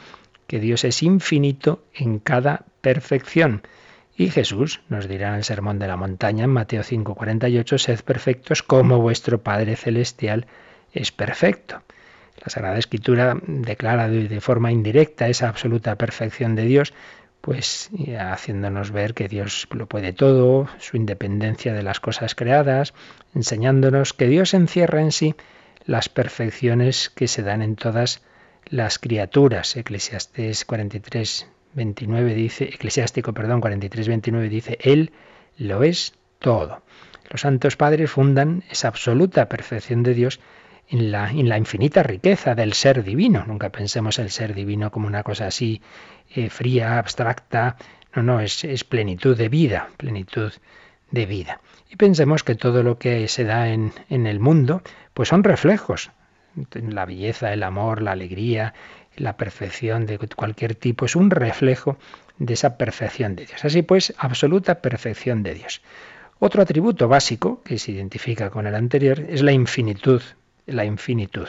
[0.47, 3.61] que Dios es infinito en cada perfección.
[4.15, 8.61] Y Jesús nos dirá en el Sermón de la Montaña, en Mateo 5:48, sed perfectos
[8.61, 10.47] como vuestro Padre Celestial
[10.91, 11.81] es perfecto.
[12.43, 16.93] La Sagrada Escritura declara de forma indirecta esa absoluta perfección de Dios,
[17.39, 17.89] pues
[18.19, 22.93] haciéndonos ver que Dios lo puede todo, su independencia de las cosas creadas,
[23.33, 25.35] enseñándonos que Dios encierra en sí
[25.85, 28.21] las perfecciones que se dan en todas
[28.65, 29.75] las criaturas.
[29.75, 35.11] Eclesiastés 43, 29 dice, Eclesiástico, perdón, 43, 29 dice, Él
[35.57, 36.81] lo es todo.
[37.29, 40.39] Los santos padres fundan esa absoluta perfección de Dios
[40.89, 43.45] en la, en la infinita riqueza del ser divino.
[43.47, 45.81] Nunca pensemos el ser divino como una cosa así
[46.29, 47.77] eh, fría, abstracta.
[48.13, 50.51] No, no, es, plenitud de vida, plenitud
[51.11, 51.61] de vida.
[51.89, 54.81] Y pensemos que todo lo que se da en, en el mundo,
[55.13, 56.11] pues son reflejos.
[56.73, 58.73] La belleza, el amor, la alegría,
[59.15, 61.97] la perfección de cualquier tipo es un reflejo
[62.37, 63.63] de esa perfección de Dios.
[63.63, 65.81] Así pues, absoluta perfección de Dios.
[66.39, 70.21] Otro atributo básico que se identifica con el anterior es la infinitud.
[70.65, 71.47] La infinitud.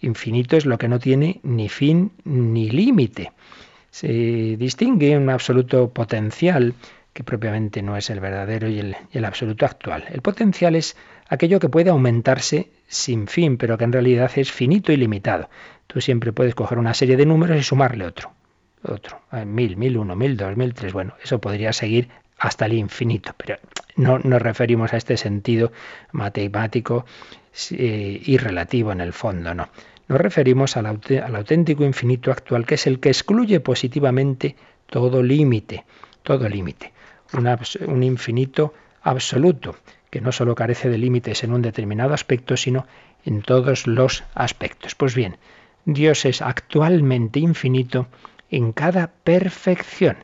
[0.00, 3.32] Infinito es lo que no tiene ni fin ni límite.
[3.90, 4.08] Se
[4.56, 6.74] distingue un absoluto potencial
[7.12, 10.04] que propiamente no es el verdadero y el, absoluto actual.
[10.10, 10.96] El potencial es
[11.28, 15.50] aquello que puede aumentarse sin fin, pero que en realidad es finito y limitado.
[15.92, 18.30] Tú siempre puedes coger una serie de números y sumarle otro,
[18.84, 20.92] otro, mil, mil uno, mil dos, mil tres.
[20.92, 23.56] Bueno, eso podría seguir hasta el infinito, pero
[23.96, 25.72] no nos referimos a este sentido
[26.12, 27.06] matemático
[27.70, 29.68] y relativo en el fondo, no.
[30.06, 34.54] Nos referimos al, al auténtico infinito actual, que es el que excluye positivamente
[34.86, 35.84] todo límite,
[36.22, 36.92] todo límite.
[37.32, 39.74] Un infinito absoluto,
[40.08, 42.86] que no solo carece de límites en un determinado aspecto, sino
[43.24, 44.94] en todos los aspectos.
[44.94, 45.36] Pues bien,
[45.84, 48.06] Dios es actualmente infinito
[48.50, 50.16] en cada perfección.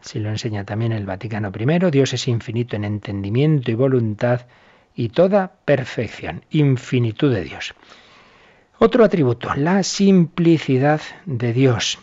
[0.00, 4.42] Si lo enseña también el Vaticano I, Dios es infinito en entendimiento y voluntad
[4.94, 7.74] y toda perfección, infinitud de Dios.
[8.78, 11.98] Otro atributo, la simplicidad de Dios.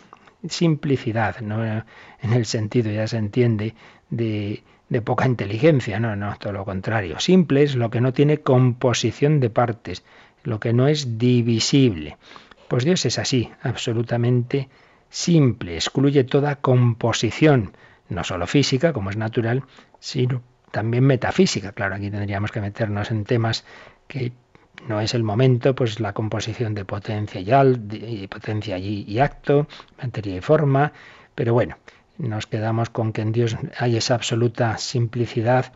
[0.48, 3.74] Simplicidad, no en el sentido, ya se entiende,
[4.10, 7.20] de, de poca inteligencia, no, no, todo lo contrario.
[7.20, 10.02] Simple es lo que no tiene composición de partes,
[10.42, 12.16] lo que no es divisible.
[12.72, 14.70] Pues Dios es así, absolutamente
[15.10, 17.76] simple, excluye toda composición,
[18.08, 19.64] no solo física, como es natural,
[20.00, 21.72] sino también metafísica.
[21.72, 23.66] Claro, aquí tendríamos que meternos en temas
[24.08, 24.32] que
[24.88, 29.66] no es el momento, pues la composición de potencia y, potencia y, y acto,
[30.02, 30.94] materia y forma,
[31.34, 31.76] pero bueno,
[32.16, 35.74] nos quedamos con que en Dios hay esa absoluta simplicidad.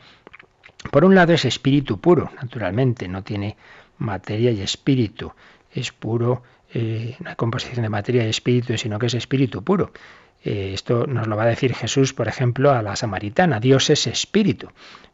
[0.90, 3.58] Por un lado es espíritu puro, naturalmente, no tiene
[3.98, 5.34] materia y espíritu,
[5.70, 6.42] es puro
[6.78, 9.92] eh, una composición de materia y espíritu, sino que es espíritu puro.
[10.44, 13.60] Eh, esto nos lo va a decir Jesús, por ejemplo, a la samaritana.
[13.60, 14.68] Dios es espíritu.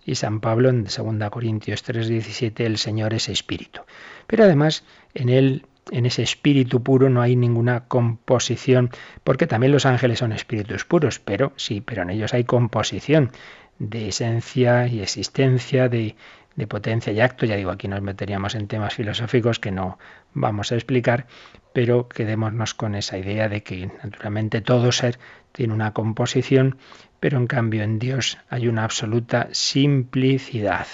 [0.04, 3.82] Y San Pablo en 2 Corintios 3:17, el Señor es espíritu.
[4.26, 4.82] Pero además,
[5.14, 8.90] en él, en ese espíritu puro no hay ninguna composición,
[9.22, 13.30] porque también los ángeles son espíritus puros, pero sí, pero en ellos hay composición
[13.78, 16.16] de esencia y existencia, de,
[16.56, 17.46] de potencia y acto.
[17.46, 19.98] Ya digo, aquí nos meteríamos en temas filosóficos que no
[20.34, 21.26] vamos a explicar,
[21.72, 25.18] pero quedémonos con esa idea de que naturalmente todo ser
[25.52, 26.78] tiene una composición,
[27.20, 30.86] pero en cambio en Dios hay una absoluta simplicidad.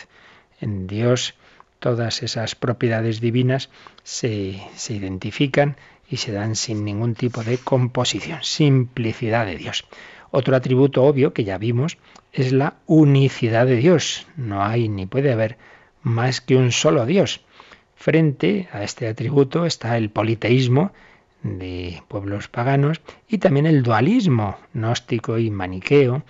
[0.60, 1.34] En Dios
[1.78, 3.70] todas esas propiedades divinas
[4.02, 5.76] se, se identifican
[6.10, 9.84] y se dan sin ningún tipo de composición, simplicidad de Dios.
[10.30, 11.98] Otro atributo obvio que ya vimos
[12.32, 14.26] es la unicidad de Dios.
[14.36, 15.56] No hay ni puede haber
[16.02, 17.40] más que un solo Dios.
[17.94, 20.92] Frente a este atributo está el politeísmo
[21.42, 26.22] de pueblos paganos y también el dualismo gnóstico y maniqueo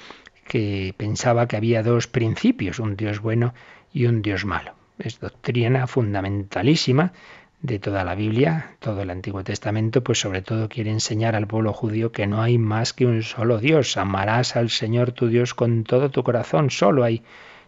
[0.47, 3.55] que pensaba que había dos principios, un Dios bueno
[3.93, 4.73] y un Dios malo.
[4.99, 7.13] Es doctrina fundamentalísima
[7.61, 11.73] de toda la Biblia, todo el Antiguo Testamento, pues sobre todo quiere enseñar al pueblo
[11.73, 13.97] judío que no hay más que un solo Dios.
[13.97, 17.23] Amarás al Señor tu Dios con todo tu corazón, solo hay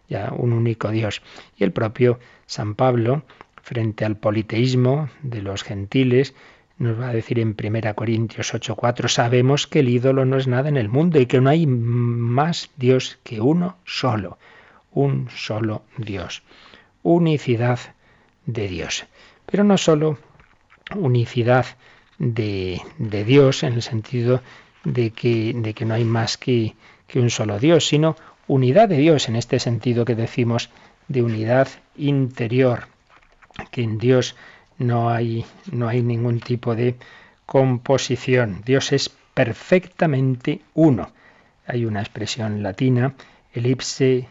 [0.09, 1.23] ya un único Dios.
[1.57, 3.23] Y el propio San Pablo,
[3.63, 6.35] frente al politeísmo de los gentiles,
[6.79, 10.69] nos va a decir en 1 Corintios 8:4, sabemos que el ídolo no es nada
[10.69, 14.39] en el mundo y que no hay más Dios que uno solo,
[14.93, 16.43] un solo Dios.
[17.03, 17.81] Unicidad
[18.47, 19.05] de Dios.
[19.51, 20.19] Pero no solo
[20.95, 21.67] unicidad
[22.19, 24.43] de, Dios en el sentido
[24.85, 26.75] de que, de no hay más que,
[27.07, 30.71] que un solo Dios, sino unidad de Dios en este sentido que decimos
[31.09, 32.89] de unidad interior,
[33.71, 34.37] que en Dios
[34.79, 36.97] no hay, no hay ningún tipo de
[37.47, 38.63] composición.
[38.65, 41.13] Dios es perfectamente uno.
[41.67, 43.15] Hay una expresión latina,
[43.53, 44.29] elipse,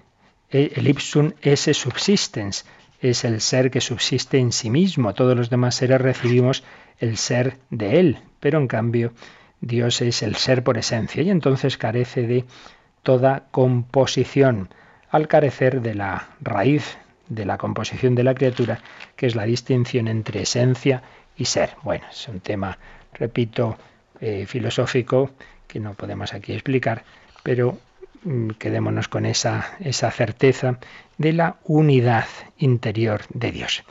[0.51, 2.65] ipsum esse subsistens,
[3.01, 5.13] es el ser que subsiste en sí mismo.
[5.13, 6.63] Todos los demás seres recibimos
[6.99, 9.13] el ser de Él, pero en cambio
[9.61, 12.45] Dios es el ser por esencia y entonces carece de
[13.03, 14.69] toda composición,
[15.09, 18.79] al carecer de la raíz de la composición de la criatura,
[19.15, 21.03] que es la distinción entre esencia
[21.37, 21.75] y ser.
[21.83, 22.77] Bueno, es un tema,
[23.13, 23.77] repito,
[24.19, 25.31] eh, filosófico
[25.67, 27.03] que no podemos aquí explicar,
[27.43, 27.77] pero
[28.57, 30.79] quedémonos con esa, esa certeza
[31.17, 32.27] de la unidad
[32.57, 33.83] interior de Dios.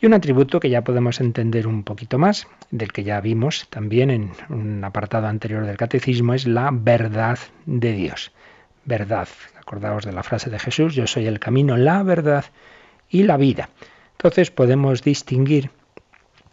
[0.00, 4.10] Y un atributo que ya podemos entender un poquito más, del que ya vimos también
[4.10, 8.32] en un apartado anterior del catecismo, es la verdad de Dios.
[8.84, 9.28] Verdad.
[9.58, 12.44] Acordaos de la frase de Jesús, yo soy el camino, la verdad
[13.08, 13.70] y la vida.
[14.12, 15.70] Entonces podemos distinguir,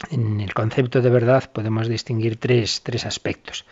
[0.10, 3.66] en el concepto de verdad podemos distinguir tres, tres aspectos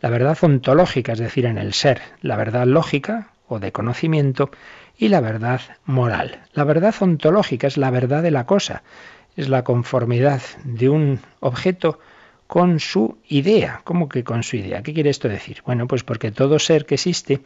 [0.00, 4.50] la verdad ontológica, es decir, en el ser, la verdad lógica o de conocimiento
[4.96, 6.40] y la verdad moral.
[6.52, 8.82] La verdad ontológica es la verdad de la cosa,
[9.36, 11.98] es la conformidad de un objeto
[12.46, 13.80] con su idea.
[13.84, 14.82] ¿Cómo que con su idea?
[14.82, 15.62] ¿Qué quiere esto decir?
[15.64, 17.40] Bueno, pues porque todo ser que existe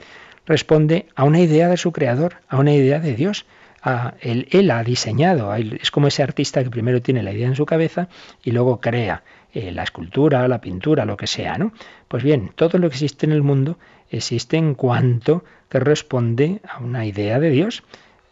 [0.47, 3.47] responde a una idea de su creador, a una idea de Dios.
[3.81, 7.65] A él, ha diseñado, es como ese artista que primero tiene la idea en su
[7.65, 8.09] cabeza
[8.43, 9.23] y luego crea
[9.59, 11.73] eh, la escultura, la pintura, lo que sea, ¿no?
[12.07, 13.77] Pues bien, todo lo que existe en el mundo
[14.09, 17.83] existe en cuanto que responde a una idea de Dios,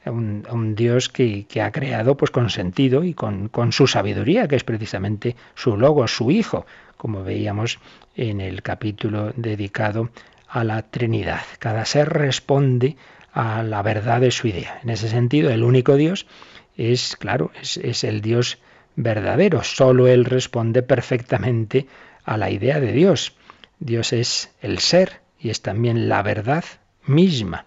[0.04, 4.54] a un, Dios que, ha creado pues con sentido y con, con su sabiduría, que
[4.54, 6.64] es precisamente su logo, su Hijo,
[6.96, 7.80] como veíamos
[8.14, 10.10] en el capítulo dedicado
[10.48, 11.42] a la Trinidad.
[11.58, 12.94] Cada ser responde
[13.32, 14.78] a la verdad de su idea.
[14.84, 16.28] En ese sentido, el único Dios
[16.76, 18.58] es, claro, es el Dios
[18.96, 19.62] verdadero.
[19.62, 21.86] Solo Él responde perfectamente
[22.24, 23.34] a la idea de Dios.
[23.78, 26.64] Dios es el ser y es también la verdad
[27.06, 27.66] misma.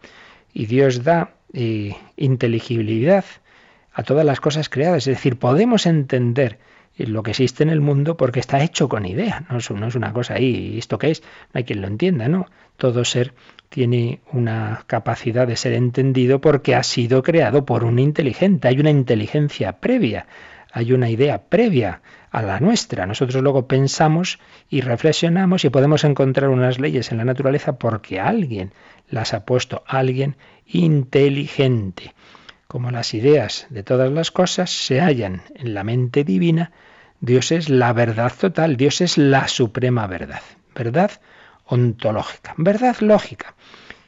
[0.54, 3.24] Y Dios da eh, inteligibilidad
[3.94, 5.08] a todas las cosas creadas.
[5.08, 6.60] Es decir, podemos entender
[6.98, 9.46] lo que existe en el mundo porque está hecho con idea.
[9.50, 11.22] No es, una cosa ahí, ¿esto qué es?
[11.54, 12.48] No hay quien lo entienda, ¿no?
[12.78, 13.34] Todo ser
[13.70, 18.68] tiene una capacidad de ser entendido porque ha sido creado por un inteligente.
[18.68, 20.26] Hay una inteligencia previa
[20.72, 22.02] hay una idea previa
[22.32, 23.06] a la nuestra.
[23.06, 28.72] Nosotros luego pensamos y reflexionamos y podemos encontrar unas leyes en la naturaleza porque alguien
[29.10, 32.14] las ha puesto, alguien inteligente.
[32.68, 36.72] Como las ideas de todas las cosas se hallan en la mente divina,
[37.20, 40.42] Dios es la verdad total, Dios es la suprema verdad,
[40.76, 41.12] verdad
[41.66, 43.56] ontológica, verdad lógica,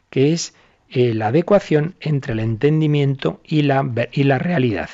[0.10, 0.54] que es
[0.89, 4.89] eh, la adecuación entre el entendimiento y la, y la realidad.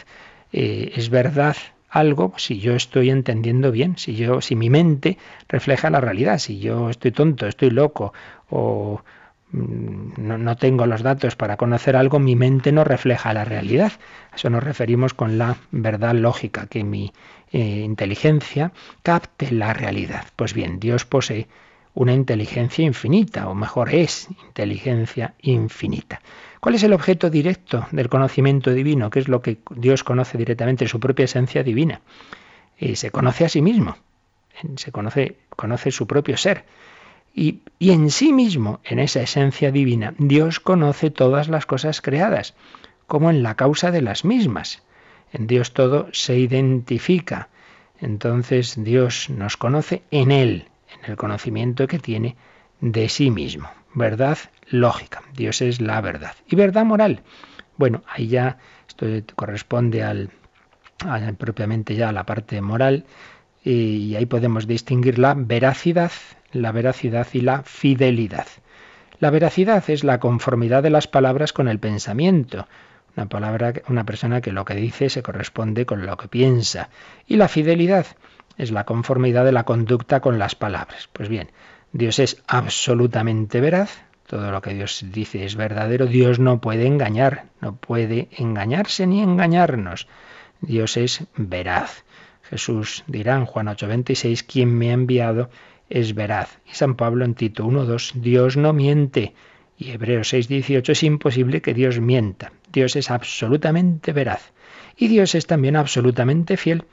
[0.53, 1.55] Eh, es verdad
[1.89, 6.59] algo si yo estoy entendiendo bien, si yo, si mi mente refleja la realidad, si
[6.59, 8.13] yo estoy tonto, estoy loco
[8.49, 9.01] o
[9.51, 13.93] mm, no, tengo los datos para conocer algo, mi mente no refleja la realidad.
[14.31, 17.13] A eso nos referimos con la verdad lógica, que mi
[17.51, 18.71] eh, inteligencia
[19.03, 20.25] capte la realidad.
[20.35, 21.47] Pues bien, Dios posee
[21.93, 26.21] una inteligencia infinita, o mejor es inteligencia infinita.
[26.59, 29.09] ¿Cuál es el objeto directo del conocimiento divino?
[29.09, 32.01] ¿Qué es lo que Dios conoce directamente, su propia esencia divina?
[32.79, 33.97] Y se conoce a sí mismo,
[34.75, 36.65] se conoce, su propio ser.
[37.33, 42.55] Y en sí mismo, en esa esencia divina, Dios conoce todas las cosas creadas,
[43.05, 44.81] como en la causa de las mismas.
[45.31, 47.49] En Dios todo se identifica.
[47.99, 50.65] Entonces Dios nos conoce en Él,
[51.03, 52.35] en el conocimiento que tiene
[52.81, 54.37] de sí mismo verdad
[54.69, 55.21] lógica.
[55.33, 56.33] Dios es la verdad.
[56.47, 57.21] Y verdad moral.
[57.77, 60.29] Bueno, ahí ya esto corresponde al,
[61.37, 63.05] propiamente ya a la parte moral
[63.63, 66.11] y ahí podemos distinguir la veracidad,
[66.53, 68.47] la veracidad y la fidelidad.
[69.19, 72.67] La veracidad es la conformidad de las palabras con el pensamiento.
[73.15, 76.89] Una palabra, una persona que lo que dice se corresponde con lo que piensa.
[77.25, 78.05] Y la fidelidad
[78.57, 81.09] es la conformidad de la conducta con las palabras.
[81.11, 81.49] Pues bien,
[81.91, 87.45] Dios es absolutamente veraz, todo lo que Dios dice es verdadero, Dios no puede engañar,
[87.61, 90.07] no puede engañarse ni engañarnos.
[90.59, 92.03] Dios es veraz.
[92.43, 95.49] Jesús dirá en Juan 8:26, quien me ha enviado
[95.89, 96.59] es veraz.
[96.69, 99.33] Y San Pablo en Tito 1:2, Dios no miente.
[99.77, 102.51] Y Hebreos 6:18, es imposible que Dios mienta.
[102.71, 104.51] Dios es absolutamente veraz.
[104.97, 106.83] Y Dios es también absolutamente fiel.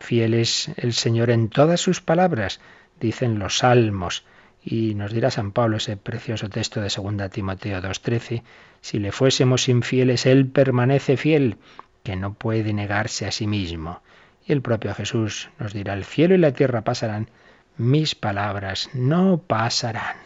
[0.00, 2.60] Fiel es el Señor en todas sus palabras,
[3.00, 4.24] dicen los salmos.
[4.64, 8.42] Y nos dirá San Pablo ese precioso texto de 2 Timoteo 2.13,
[8.80, 11.56] si le fuésemos infieles, Él permanece fiel,
[12.02, 14.02] que no puede negarse a sí mismo.
[14.46, 17.30] Y el propio Jesús nos dirá, el cielo y la tierra pasarán,
[17.76, 20.16] mis palabras no pasarán.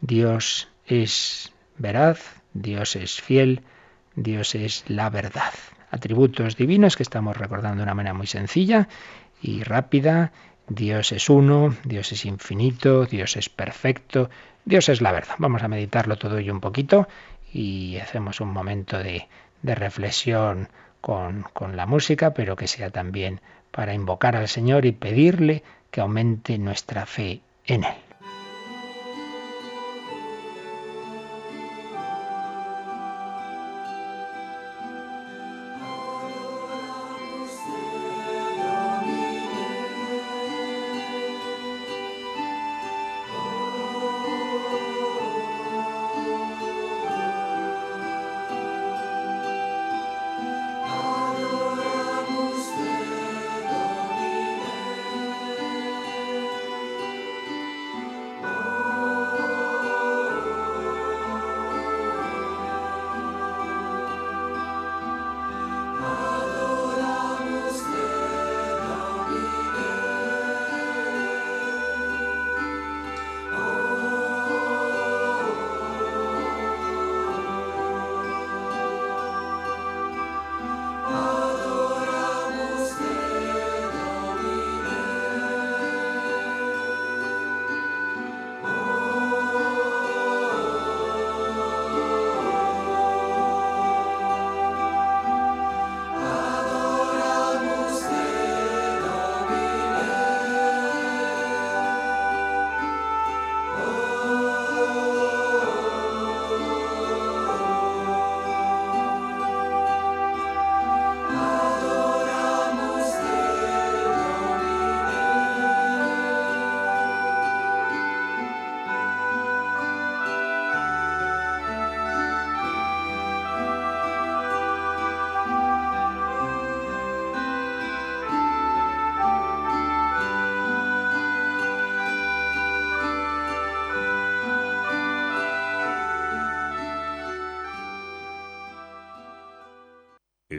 [0.00, 3.62] Dios es veraz, Dios es fiel,
[4.16, 5.52] Dios es la verdad.
[5.90, 8.88] Atributos divinos que estamos recordando de una manera muy sencilla
[9.40, 10.32] y rápida.
[10.74, 14.30] Dios es uno, Dios es infinito, Dios es perfecto,
[14.64, 15.34] Dios es la verdad.
[15.38, 17.08] Vamos a meditarlo todo ello un poquito
[17.52, 19.28] y hacemos un momento de,
[19.60, 20.68] de reflexión
[21.02, 26.00] con, con la música, pero que sea también para invocar al Señor y pedirle que
[26.00, 28.11] aumente nuestra fe en Él.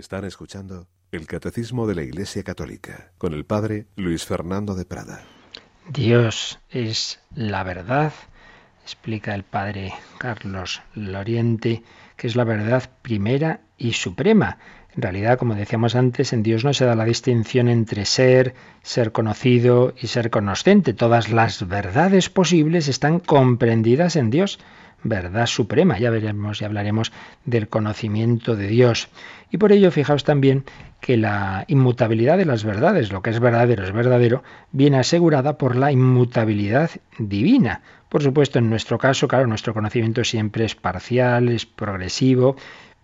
[0.03, 5.23] Están escuchando el Catecismo de la Iglesia Católica con el Padre Luis Fernando de Prada.
[5.87, 8.11] Dios es la verdad,
[8.81, 11.83] explica el Padre Carlos Loriente,
[12.17, 14.57] que es la verdad primera y suprema.
[14.93, 19.13] En realidad, como decíamos antes, en Dios no se da la distinción entre ser, ser
[19.13, 20.93] conocido y ser conocente.
[20.93, 24.59] Todas las verdades posibles están comprendidas en Dios
[25.03, 25.99] verdad suprema.
[25.99, 27.11] Ya veremos y hablaremos
[27.45, 29.09] del conocimiento de Dios.
[29.51, 30.63] Y por ello, fijaos también
[30.99, 35.75] que la inmutabilidad de las verdades, lo que es verdadero es verdadero, viene asegurada por
[35.75, 36.89] la inmutabilidad
[37.19, 37.81] divina.
[38.09, 42.55] Por supuesto, en nuestro caso, claro, nuestro conocimiento siempre es parcial, es progresivo,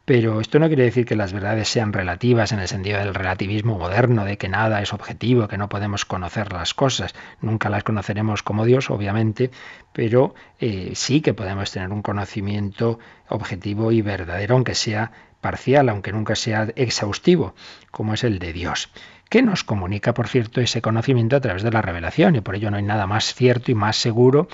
[0.10, 3.78] pero esto no quiere decir que las verdades sean relativas en el sentido del relativismo
[3.78, 7.14] moderno, de que nada es objetivo, que no podemos conocer las cosas.
[7.41, 9.51] Nunca las conoceremos como Dios, obviamente,
[9.93, 12.97] pero eh, sí que podemos tener un conocimiento
[13.28, 17.53] objetivo y verdadero, aunque sea parcial, aunque nunca sea exhaustivo,
[17.91, 18.89] como es el de Dios
[19.30, 22.72] que nos comunica, por cierto, ese conocimiento a través de la revelación, y por ello
[22.72, 24.47] no hay nada más cierto y más seguro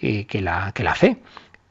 [0.00, 1.18] eh, que, la, que la fe.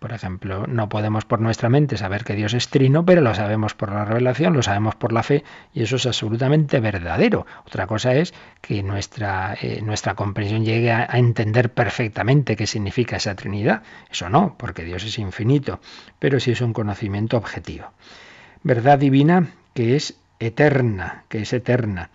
[0.01, 3.75] Por ejemplo, no podemos por nuestra mente saber que Dios es trino, pero lo sabemos
[3.75, 5.43] por la revelación, lo sabemos por la fe,
[5.75, 7.45] y eso es absolutamente verdadero.
[7.67, 9.83] Otra cosa es que nuestra, eh,
[10.15, 13.83] comprensión llegue a, entender perfectamente qué significa esa Trinidad.
[14.09, 15.79] Eso no, porque Dios es infinito,
[16.17, 17.91] pero sí es un conocimiento objetivo.
[18.63, 22.09] verdad divina que es eterna, que es eterna.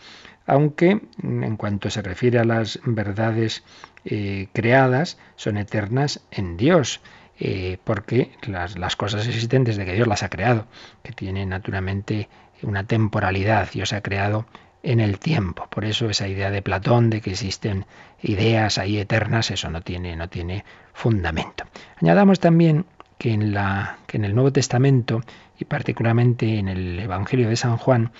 [0.44, 3.62] Aunque en cuanto se refiere a las verdades
[4.04, 7.00] eh, creadas, son eternas en Dios.
[7.38, 10.66] Eh, porque las, cosas existen desde que Dios las ha creado,
[11.02, 12.28] que tienen naturalmente
[12.62, 13.68] una temporalidad.
[13.70, 14.46] Dios ha creado
[14.82, 15.66] en el tiempo.
[15.68, 17.84] Por eso esa idea de Platón de que existen
[18.22, 20.64] ideas ahí eternas, eso no tiene, no tiene
[20.94, 21.64] fundamento.
[22.00, 22.86] Añadamos también
[23.18, 25.22] que en, la, que en el Nuevo Testamento
[25.58, 28.12] y particularmente en el Evangelio de San Juan,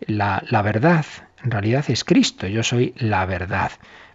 [0.00, 1.04] la, la verdad
[1.44, 3.72] en realidad es Cristo, yo soy la verdad.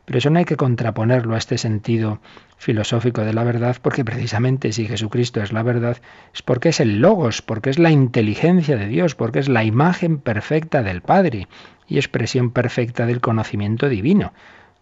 [0.09, 2.19] Pero eso no hay que contraponerlo a este sentido
[2.57, 5.97] filosófico de la verdad, porque precisamente si Jesucristo es la verdad,
[6.33, 10.17] es porque es el logos, porque es la inteligencia de Dios, porque es la imagen
[10.17, 11.47] perfecta del Padre
[11.87, 14.33] y expresión perfecta del conocimiento divino,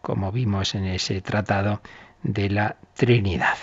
[0.02, 1.82] como vimos en ese tratado
[2.24, 3.58] de la Trinidad.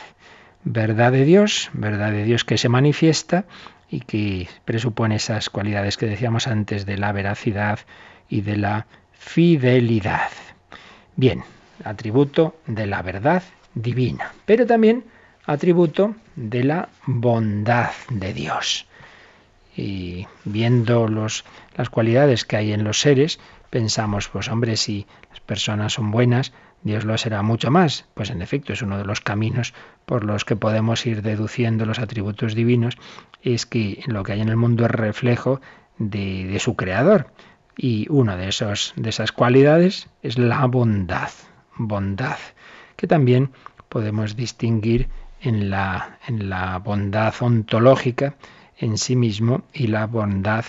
[0.64, 3.46] Verdad de Dios, verdad de Dios que se manifiesta
[3.88, 7.78] y que presupone esas cualidades que decíamos antes de la veracidad
[8.28, 10.28] y de la fidelidad.
[11.16, 11.44] Bien,
[11.84, 13.42] atributo de la verdad
[13.74, 15.04] divina, pero también
[15.46, 18.86] atributo de la bondad de Dios.
[19.76, 21.44] Y viendo los,
[21.76, 23.38] las cualidades que hay en los seres,
[23.70, 26.52] pensamos, pues hombre, si las personas son buenas,
[26.82, 28.06] Dios lo será mucho más.
[28.14, 29.74] Pues en efecto es uno de los caminos
[30.06, 32.96] por los que podemos ir deduciendo los atributos divinos,
[33.42, 35.60] es que lo que hay en el mundo es reflejo
[35.98, 37.28] de, de su creador.
[37.76, 41.30] Y una de, esos, de esas cualidades es la bondad,
[41.76, 42.38] bondad,
[42.96, 43.50] que también
[43.88, 45.08] podemos distinguir
[45.40, 48.36] en la, en la bondad ontológica
[48.78, 50.64] en sí mismo y la bondad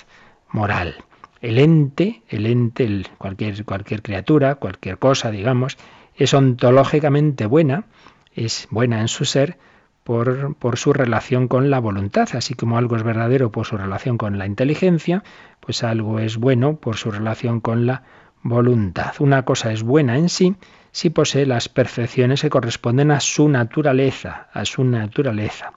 [0.50, 0.96] moral.
[1.42, 5.78] El ente, el ente, cualquier, cualquier criatura, cualquier cosa, digamos,
[6.16, 7.86] es ontológicamente buena,
[8.34, 9.58] es buena en su ser,
[10.06, 14.38] por, su relación con la voluntad, así como algo es verdadero por su relación con
[14.38, 15.24] la inteligencia,
[15.60, 18.04] pues algo es bueno por su relación con la
[18.44, 19.16] voluntad.
[19.18, 20.56] Una cosa es buena en sí
[20.92, 25.74] si posee las perfecciones que corresponden a su naturaleza, a su naturaleza.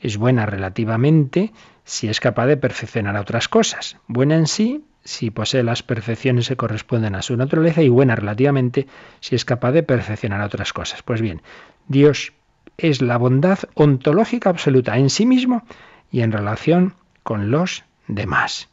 [0.00, 1.52] Es buena relativamente
[1.84, 3.98] si es capaz de perfeccionar a otras cosas.
[4.06, 8.86] Buena en sí si posee las perfecciones que corresponden a su naturaleza y buena relativamente
[9.20, 11.02] si es capaz de perfeccionar a otras cosas.
[11.02, 11.42] Pues bien,
[11.86, 12.32] Dios
[12.78, 15.64] es la bondad ontológica absoluta en sí mismo
[16.12, 18.68] y en relación con los demás.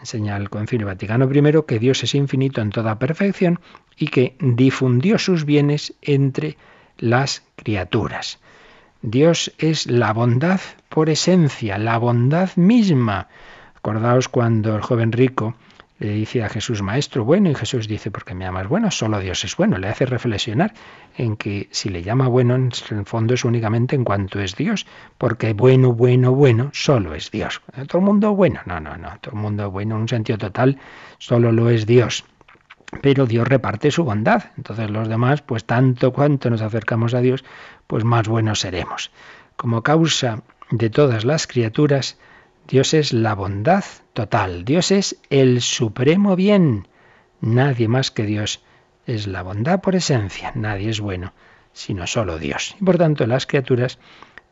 [0.00, 3.60] Enseña el Concilio Vaticano I que Dios es infinito en toda perfección
[3.96, 6.56] y que difundió sus bienes entre
[6.98, 8.40] las criaturas.
[9.02, 13.28] Dios es la bondad por esencia, la bondad misma.
[13.74, 15.54] Acordaos cuando el joven rico
[15.98, 18.90] le dice a Jesús, Maestro bueno, y Jesús dice, ¿por qué me llamas bueno?
[18.90, 19.78] Solo Dios es bueno.
[19.78, 20.74] Le hace reflexionar
[21.16, 24.86] en que si le llama bueno, en el fondo es únicamente en cuanto es Dios,
[25.18, 27.62] porque bueno, bueno, bueno, solo es Dios.
[27.86, 28.60] ¿Todo el mundo bueno?
[28.66, 29.18] No, no, no.
[29.20, 30.78] Todo el mundo bueno en un sentido total,
[31.18, 32.24] solo lo es Dios.
[33.00, 34.50] Pero Dios reparte su bondad.
[34.56, 37.44] Entonces los demás, pues tanto cuanto nos acercamos a Dios,
[37.86, 39.12] pues más buenos seremos.
[39.56, 42.18] Como causa de todas las criaturas,
[42.66, 43.84] Dios es la bondad
[44.14, 46.88] total, Dios es el supremo bien.
[47.40, 48.62] Nadie más que Dios
[49.06, 51.34] es la bondad por esencia, nadie es bueno,
[51.72, 52.74] sino solo Dios.
[52.80, 53.98] Y por tanto las criaturas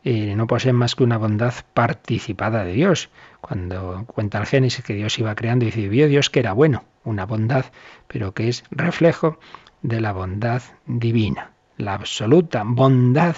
[0.04, 3.08] eh, no poseen más que una bondad participada de Dios.
[3.40, 6.84] Cuando cuenta el Génesis que Dios iba creando, y dice, vio Dios que era bueno,
[7.04, 7.66] una bondad,
[8.08, 9.38] pero que es reflejo
[9.80, 11.52] de la bondad divina.
[11.78, 13.36] La absoluta bondad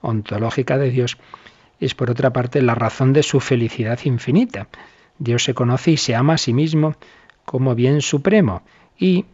[0.00, 1.18] ontológica de Dios
[1.80, 4.68] es por otra parte la razón de su felicidad infinita.
[5.18, 6.96] Dios se conoce y se ama a sí mismo
[7.44, 8.62] como bien supremo
[8.98, 9.24] y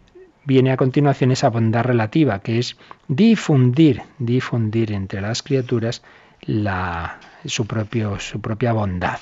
[0.45, 2.77] viene a continuación esa bondad relativa que es
[3.09, 6.03] difundir, difundir entre las criaturas
[6.43, 9.19] la, su, propio, su propia bondad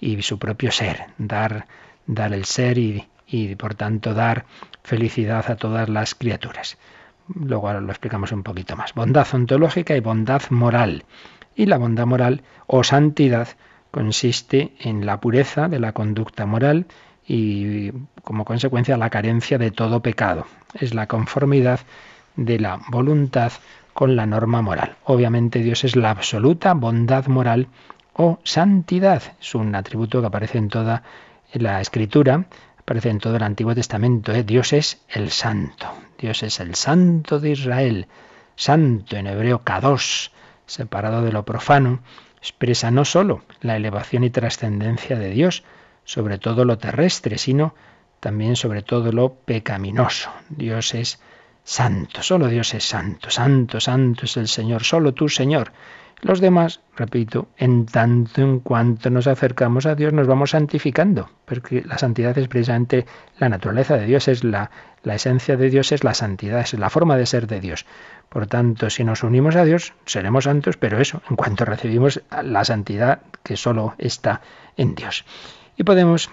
[0.00, 1.66] y su propio ser, dar,
[2.06, 4.46] dar el ser y, y por tanto dar
[4.82, 6.78] felicidad a todas las criaturas.
[7.34, 8.94] Luego lo explicamos un poquito más.
[8.94, 11.04] Bondad ontológica y bondad moral.
[11.54, 13.48] Y la bondad moral o santidad
[13.90, 16.86] consiste en la pureza de la conducta moral
[17.26, 17.92] y
[18.24, 20.46] como consecuencia la carencia de todo pecado.
[20.74, 21.80] Es la conformidad
[22.36, 23.52] de la voluntad
[23.92, 24.96] con la norma moral.
[25.04, 27.68] Obviamente Dios es la absoluta bondad moral
[28.14, 29.22] o santidad.
[29.40, 31.02] Es un atributo que aparece en toda
[31.52, 32.46] la escritura,
[32.78, 34.32] aparece en todo el Antiguo Testamento.
[34.32, 34.42] ¿eh?
[34.42, 35.86] Dios es el santo.
[36.18, 38.06] Dios es el santo de Israel.
[38.56, 40.28] Santo en hebreo Kadosh
[40.72, 42.00] separado de lo profano,
[42.38, 45.64] expresa no sólo la elevación y trascendencia de Dios
[46.04, 47.74] sobre todo lo terrestre, sino
[48.20, 50.30] también sobre todo lo pecaminoso.
[50.48, 51.20] Dios es
[51.64, 55.72] santo, solo Dios es santo, santo, santo es el Señor, solo tú, Señor.
[56.20, 61.82] Los demás, repito, en tanto en cuanto nos acercamos a Dios, nos vamos santificando, porque
[61.84, 63.06] la santidad es precisamente
[63.38, 64.70] la naturaleza de Dios, es la,
[65.02, 67.86] la esencia de Dios, es la santidad, es la forma de ser de Dios.
[68.32, 72.64] Por tanto, si nos unimos a Dios, seremos santos, pero eso, en cuanto recibimos la
[72.64, 74.40] santidad que solo está
[74.78, 75.26] en Dios.
[75.76, 76.30] Y podemos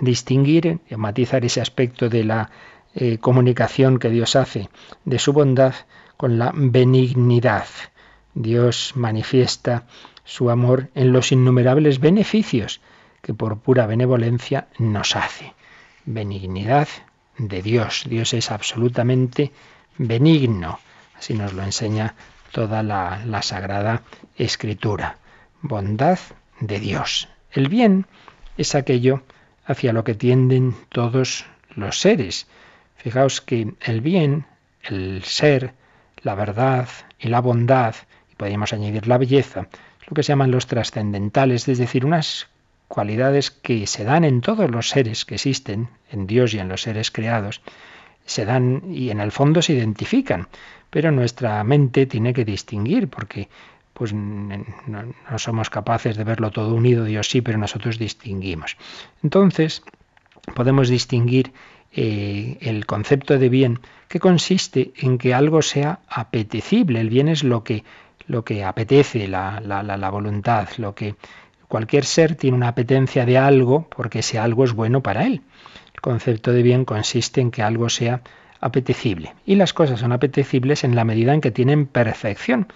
[0.00, 2.50] distinguir y matizar ese aspecto de la
[2.94, 4.68] eh, comunicación que Dios hace
[5.04, 5.74] de su bondad
[6.16, 7.66] con la benignidad.
[8.34, 9.86] Dios manifiesta
[10.22, 12.80] su amor en los innumerables beneficios
[13.22, 15.52] que por pura benevolencia nos hace.
[16.04, 16.86] Benignidad
[17.38, 18.04] de Dios.
[18.08, 19.50] Dios es absolutamente
[19.98, 20.78] benigno.
[21.24, 22.16] Así nos lo enseña
[22.52, 24.02] toda la, la Sagrada
[24.36, 25.16] Escritura.
[25.62, 26.18] Bondad
[26.60, 27.30] de Dios.
[27.50, 28.04] El bien
[28.58, 29.22] es aquello
[29.64, 32.46] hacia lo que tienden todos los seres.
[32.96, 34.44] Fijaos que el bien,
[34.82, 35.72] el ser,
[36.20, 37.94] la verdad y la bondad
[38.36, 39.68] podríamos añadir la belleza,
[40.06, 42.48] lo que se llaman los trascendentales, es decir, unas
[42.86, 46.82] cualidades que se dan en todos los seres que existen, en Dios y en los
[46.82, 47.62] seres creados,
[48.24, 50.48] se dan y en el fondo se identifican,
[50.90, 53.48] pero nuestra mente tiene que distinguir, porque
[53.92, 54.74] pues no,
[55.36, 58.76] somos capaces de verlo todo unido, Dios sí, pero nosotros distinguimos.
[59.22, 59.82] Entonces,
[60.54, 61.52] podemos distinguir
[61.92, 67.00] eh, el concepto de bien, que consiste en que algo sea apetecible.
[67.00, 67.84] El bien es lo que
[68.26, 71.14] lo que apetece, la, la, la, voluntad, lo que
[71.68, 75.42] cualquier ser tiene una apetencia de algo porque ese algo es bueno para él.
[76.04, 78.20] Concepto de bien consiste en que algo sea
[78.60, 79.32] apetecible.
[79.46, 82.66] Y las cosas son apetecibles en la medida en que tienen perfección.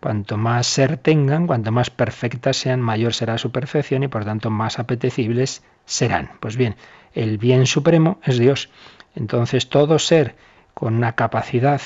[0.00, 4.50] Cuanto más ser tengan, cuanto más perfectas sean, mayor será su perfección y por tanto
[4.50, 6.32] más apetecibles serán.
[6.40, 6.74] Pues bien,
[7.14, 8.68] el bien supremo es Dios.
[9.14, 10.34] Entonces todo ser
[10.74, 11.80] con una capacidad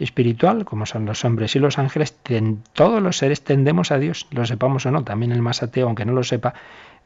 [0.00, 2.16] espiritual, como son los hombres y los ángeles,
[2.72, 6.06] todos los seres tendemos a Dios, lo sepamos o no, también el más ateo, aunque
[6.06, 6.54] no lo sepa,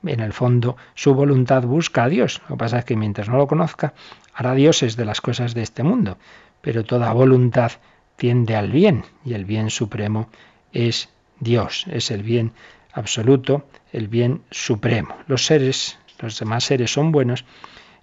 [0.06, 2.40] en el fondo su voluntad busca a Dios.
[2.48, 3.94] Lo que pasa es que mientras no lo conozca,
[4.34, 6.18] hará dioses de las cosas de este mundo,
[6.60, 7.72] pero toda voluntad
[8.16, 10.28] tiende al bien y el bien supremo
[10.72, 11.08] es
[11.40, 12.52] Dios, es el bien
[12.92, 15.16] absoluto, el bien supremo.
[15.26, 17.44] Los seres, los demás seres son buenos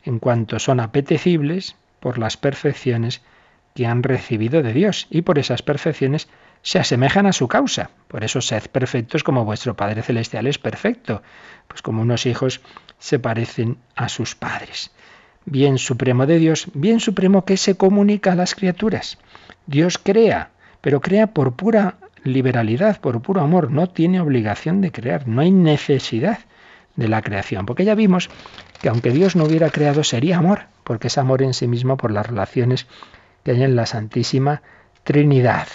[0.03, 3.21] en cuanto son apetecibles por las perfecciones
[3.75, 6.27] que han recibido de Dios y por esas perfecciones
[6.61, 7.89] se asemejan a su causa.
[8.07, 11.23] Por eso sed perfectos como vuestro Padre Celestial es perfecto,
[11.67, 12.61] pues como unos hijos
[12.99, 14.91] se parecen a sus padres.
[15.45, 19.17] Bien supremo de Dios, bien supremo que se comunica a las criaturas.
[19.65, 20.51] Dios crea,
[20.81, 25.51] pero crea por pura liberalidad, por puro amor, no tiene obligación de crear, no hay
[25.51, 26.39] necesidad
[26.95, 28.29] de la creación, porque ya vimos
[28.81, 32.11] que aunque Dios no hubiera creado sería amor, porque es amor en sí mismo por
[32.11, 32.85] las relaciones
[33.43, 34.61] que hay en la Santísima
[35.03, 35.67] Trinidad.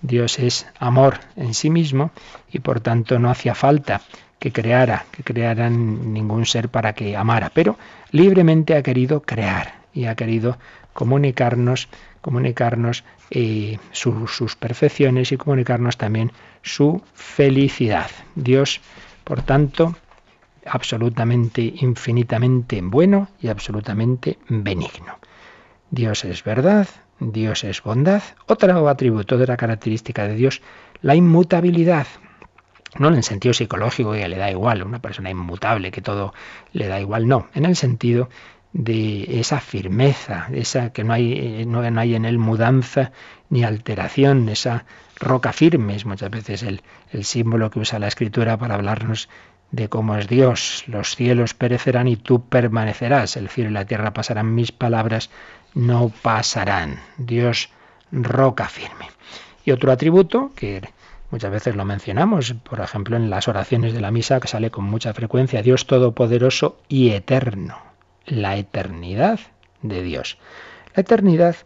[0.00, 2.10] Dios es amor en sí mismo
[2.50, 4.00] y por tanto no hacía falta
[4.38, 7.78] que creara, que creara ningún ser para que amara, pero
[8.10, 10.58] libremente ha querido crear y ha querido
[10.92, 11.88] comunicarnos,
[12.20, 16.32] comunicarnos eh, sus perfecciones y comunicarnos también
[16.62, 18.10] su felicidad.
[18.34, 18.80] Dios,
[19.24, 19.94] por tanto,
[20.66, 25.18] absolutamente, infinitamente bueno y absolutamente benigno.
[25.90, 26.88] Dios es verdad,
[27.30, 28.22] Dios es bondad.
[28.46, 30.62] Otro atributo la característica de Dios,
[31.02, 32.06] la inmutabilidad.
[32.98, 36.34] No en el sentido psicológico que le da igual, una persona inmutable, que todo
[36.72, 38.28] le da igual, no, en el sentido
[38.74, 43.12] de esa firmeza, esa que no hay, no, hay en él mudanza
[43.50, 44.84] ni alteración, esa
[45.18, 49.28] roca firme es muchas veces el, el símbolo que usa la escritura para hablarnos
[49.70, 50.84] de cómo es Dios.
[50.86, 53.36] Los cielos perecerán y tú permanecerás.
[53.36, 55.30] El cielo y la tierra pasarán, mis palabras
[55.74, 57.00] no pasarán.
[57.18, 57.70] Dios
[58.10, 59.10] roca firme.
[59.64, 60.82] Y otro atributo que
[61.30, 64.84] muchas veces lo mencionamos, por ejemplo en las oraciones de la misa que sale con
[64.84, 67.78] mucha frecuencia, Dios todopoderoso y eterno.
[68.26, 69.40] La eternidad
[69.82, 70.38] de Dios.
[70.94, 71.56] La eternidad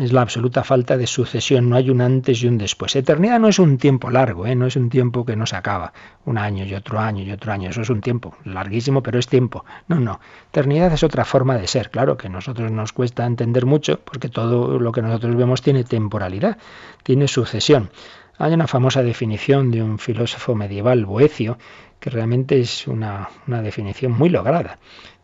[0.00, 2.96] es la absoluta falta de sucesión, no hay un antes y un después.
[2.96, 4.54] Eternidad no es un tiempo largo, ¿eh?
[4.56, 5.92] no es un tiempo que no se acaba,
[6.24, 9.28] un año y otro año y otro año, eso es un tiempo larguísimo, pero es
[9.28, 9.64] tiempo.
[9.86, 13.66] No, no, eternidad es otra forma de ser, claro que a nosotros nos cuesta entender
[13.66, 16.58] mucho porque todo lo que nosotros vemos tiene temporalidad,
[17.04, 17.90] tiene sucesión.
[18.36, 21.56] Hay una famosa definición de un filósofo medieval, Boecio,
[22.00, 24.78] que realmente es una, una definición muy lograda.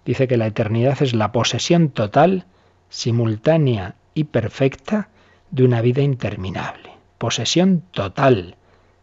[0.04, 2.46] Dice que la eternidad es la posesión total,
[2.88, 5.08] simultánea y perfecta
[5.50, 6.90] de una vida interminable.
[7.16, 8.56] Posesión total,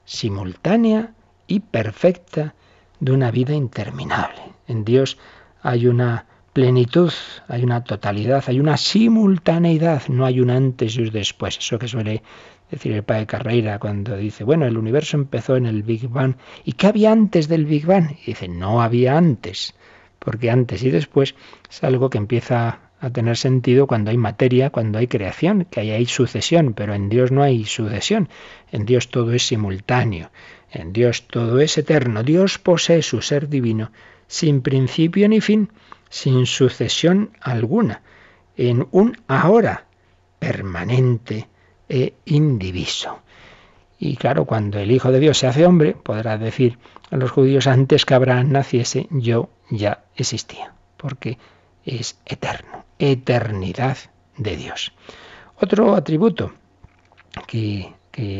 [0.06, 1.14] simultánea
[1.48, 2.54] y perfecta
[3.00, 4.42] de una vida interminable.
[4.68, 5.18] En Dios
[5.64, 7.12] hay una plenitud,
[7.48, 11.58] hay una totalidad, hay una simultaneidad, no hay un antes y un después.
[11.58, 12.22] Eso que suele
[12.70, 16.36] decir el padre Carreira cuando dice, bueno, el universo empezó en el Big Bang.
[16.64, 18.12] ¿Y qué había antes del Big Bang?
[18.22, 19.74] Y dice, no había antes,
[20.20, 21.34] porque antes y después
[21.68, 25.92] es algo que empieza a tener sentido cuando hay materia, cuando hay creación, que ahí
[25.92, 28.30] hay sucesión, pero en Dios no hay sucesión,
[28.72, 30.32] en Dios todo es simultáneo,
[30.72, 33.92] en Dios todo es eterno, Dios posee su ser divino
[34.28, 35.72] sin principio ni fin,
[36.10, 38.02] sin sucesión alguna,
[38.56, 39.86] en un ahora
[40.40, 41.48] permanente
[41.88, 43.22] e indiviso.
[44.00, 46.78] Y claro, cuando el Hijo de Dios se hace hombre, podrá decir
[47.10, 51.38] a los judíos antes que Abraham naciese, yo ya existía, porque
[51.86, 53.98] es eterno, eternidad
[54.38, 54.94] de Dios.
[55.60, 56.54] Otro atributo
[57.48, 57.94] que,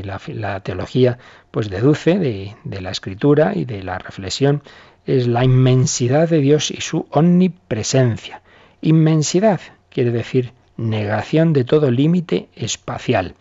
[0.04, 1.20] la, teología
[1.52, 4.64] pues deduce de, de la escritura y de la reflexión
[5.06, 8.42] es la inmensidad de Dios y su omnipresencia.
[8.82, 13.36] Inmensidad quiere decir negación de todo límite espacial.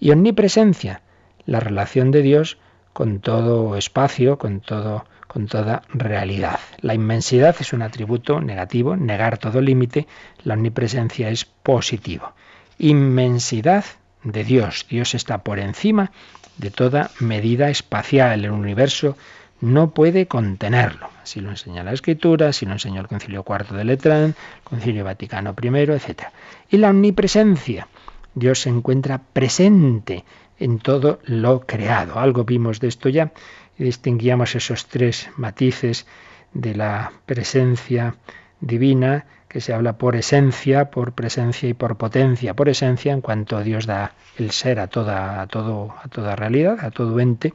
[0.00, 1.02] Y omnipresencia,
[1.46, 2.58] la relación de Dios
[2.92, 6.60] con todo espacio, con todo con toda realidad.
[6.82, 10.06] La inmensidad es un atributo negativo, negar todo límite,
[10.44, 12.34] la omnipresencia es positivo.
[12.78, 13.82] Inmensidad
[14.24, 14.84] de Dios.
[14.90, 16.12] Dios está por encima
[16.58, 18.44] de toda medida espacial.
[18.44, 19.16] El universo
[19.62, 21.08] no puede contenerlo.
[21.22, 25.02] Así lo enseña la Escritura, así lo enseñó el Concilio IV de Letrán, el Concilio
[25.02, 26.24] Vaticano I, etc.
[26.70, 27.88] Y la omnipresencia.
[28.34, 30.26] Dios se encuentra presente
[30.58, 32.18] en todo lo creado.
[32.18, 33.32] Algo vimos de esto ya
[33.78, 36.06] y distinguíamos esos tres matices
[36.52, 38.16] de la presencia
[38.60, 42.54] divina que se habla por esencia, por presencia y por potencia.
[42.54, 46.78] Por esencia, en cuanto Dios da el ser a toda, a todo, a toda realidad,
[46.80, 47.52] a todo ente,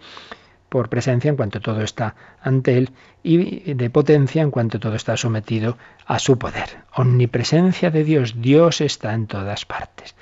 [0.69, 2.91] por presencia en cuanto todo está ante él
[3.23, 6.83] y de potencia en cuanto todo está sometido a su poder.
[6.93, 10.15] Omnipresencia de Dios, Dios está en todas partes.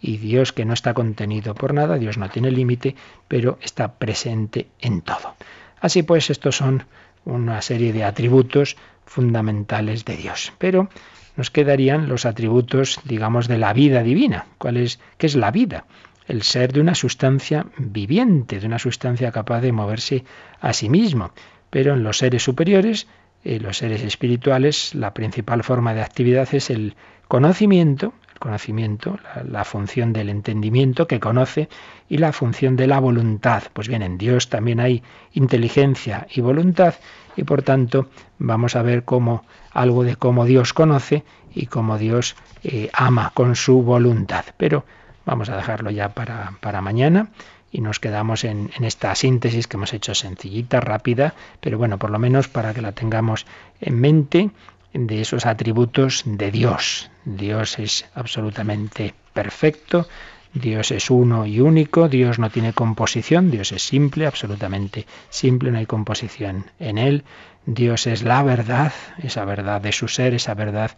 [0.00, 2.94] Y Dios que no está contenido por nada, Dios no tiene límite,
[3.26, 5.34] pero está presente en todo.
[5.80, 6.84] Así pues, estos son
[7.24, 8.76] una serie de atributos
[9.06, 10.52] fundamentales de Dios.
[10.58, 10.88] Pero
[11.36, 14.46] nos quedarían los atributos, digamos, de la vida divina.
[14.58, 15.84] ¿Cuál es, ¿Qué es la vida?
[16.28, 20.24] el ser de una sustancia viviente, de una sustancia capaz de moverse
[20.60, 21.32] a sí mismo.
[21.70, 23.08] Pero en los seres superiores,
[23.44, 26.94] en los seres espirituales, la principal forma de actividad es el
[27.28, 31.68] conocimiento, conocimiento, la, función del entendimiento que conoce
[32.08, 33.64] y la función de la voluntad.
[33.72, 36.94] Pues bien, en Dios también hay inteligencia y voluntad
[37.36, 38.08] y por tanto
[38.38, 41.24] vamos a ver cómo algo de cómo Dios conoce
[41.54, 44.44] y cómo Dios eh, ama con su voluntad.
[44.56, 44.84] Pero
[45.28, 47.28] Vamos a dejarlo ya para, para mañana
[47.70, 52.18] y nos quedamos en, esta síntesis que hemos hecho sencillita, rápida, pero bueno, por lo
[52.18, 53.44] menos para que la tengamos
[53.78, 54.50] en mente
[54.92, 57.10] de esos atributos de Dios.
[57.24, 60.08] Dios es absolutamente perfecto,
[60.54, 65.78] Dios es uno y único, Dios no tiene composición, Dios es simple, absolutamente simple, no
[65.78, 67.24] hay composición en él.
[67.66, 70.92] Dios es la verdad, esa verdad de su ser, esa verdad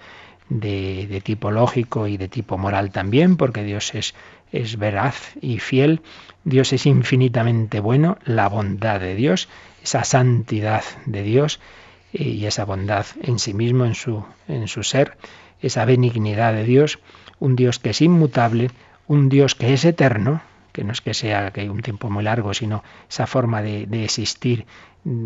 [0.48, 4.14] de, tipo lógico y de tipo moral también, porque Dios es,
[4.52, 6.00] es veraz y fiel.
[6.44, 9.48] Dios es infinitamente bueno, la bondad de Dios,
[9.82, 11.60] esa santidad de Dios
[12.12, 15.16] y esa bondad en sí mismo, en su, en su ser,
[15.60, 16.98] esa benignidad de Dios,
[17.38, 18.70] un Dios que es inmutable,
[19.06, 20.42] un Dios que es eterno,
[20.72, 23.86] que no es que sea que hay un tiempo muy largo, sino esa forma de,
[23.86, 24.66] de existir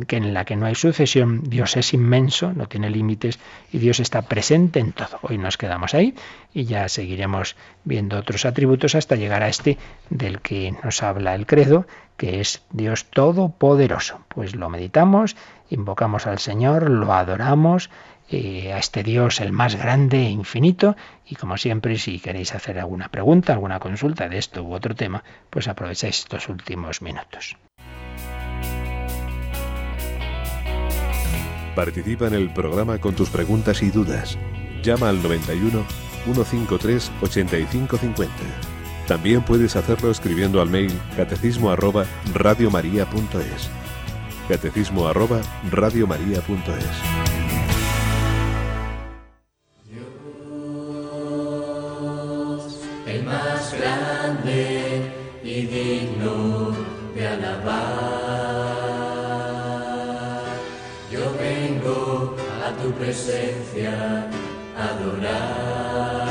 [0.07, 3.41] que en la que no hay sucesión, Dios es inmenso, no tiene límites
[3.73, 5.19] y Dios está presente en todo.
[5.23, 6.15] Hoy nos quedamos ahí
[6.53, 9.77] y ya seguiremos viendo otros atributos hasta llegar a este
[10.11, 14.21] del que nos habla el credo, que es Dios todopoderoso.
[14.29, 15.35] Pues lo meditamos,
[15.75, 17.91] invocamos al Señor, lo adoramos,
[18.31, 20.97] eh, a este Dios el más grande e infinito
[21.27, 25.23] y como siempre si queréis hacer alguna pregunta, alguna consulta de esto u otro tema,
[25.51, 27.57] pues aprovecháis estos últimos minutos.
[31.75, 34.39] Participa en el programa con tus preguntas y dudas.
[34.83, 35.85] Llama al 91
[36.25, 38.33] 153 8550.
[39.07, 43.84] También puedes hacerlo escribiendo al mail catecismo arroba radiomaria.es.
[44.49, 45.41] Catecismo arroba
[45.71, 46.45] radiomaria.es.
[53.79, 55.11] grande
[55.43, 56.73] y digno
[57.15, 58.05] de alabar.
[62.85, 64.29] tu presencia
[64.77, 66.29] adorar.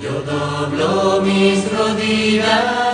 [0.00, 2.89] Yo doblo mis rodillas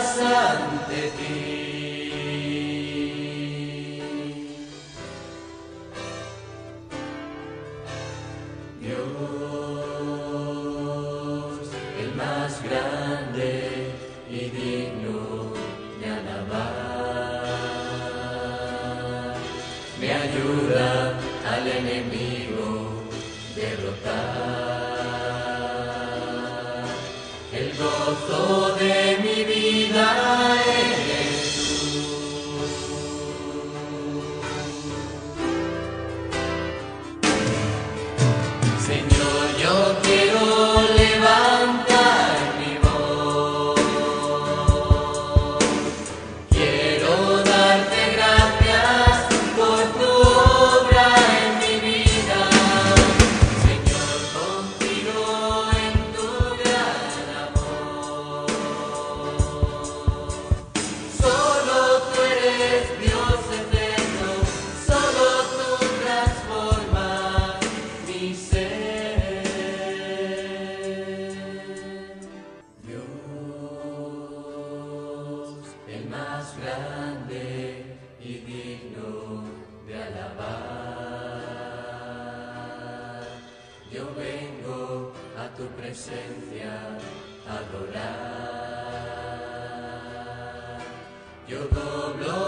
[92.20, 92.45] Lord.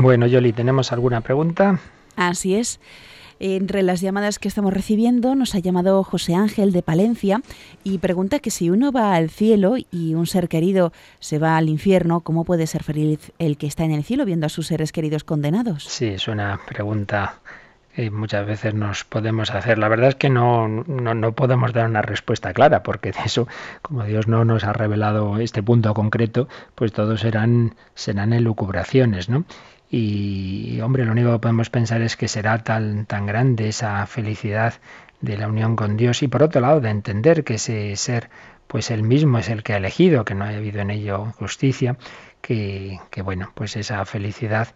[0.00, 1.78] Bueno, Yoli, ¿tenemos alguna pregunta?
[2.16, 2.80] Así es.
[3.38, 7.42] Entre las llamadas que estamos recibiendo nos ha llamado José Ángel de Palencia
[7.84, 11.68] y pregunta que si uno va al cielo y un ser querido se va al
[11.68, 14.90] infierno, ¿cómo puede ser feliz el que está en el cielo viendo a sus seres
[14.90, 15.84] queridos condenados?
[15.84, 17.40] Sí, es una pregunta
[17.94, 19.76] que muchas veces nos podemos hacer.
[19.76, 23.48] La verdad es que no, no, no, podemos dar una respuesta clara, porque de eso,
[23.82, 29.44] como Dios no nos ha revelado este punto concreto, pues todos serán, serán elucubraciones, ¿no?
[29.90, 34.74] Y hombre, lo único que podemos pensar es que será tan, tan grande esa felicidad
[35.20, 36.22] de la unión con Dios.
[36.22, 38.30] Y por otro lado de entender que ese ser
[38.70, 41.96] pues él mismo es el que ha elegido, que no ha habido en ello justicia,
[42.40, 44.68] que, que bueno, pues esa felicidad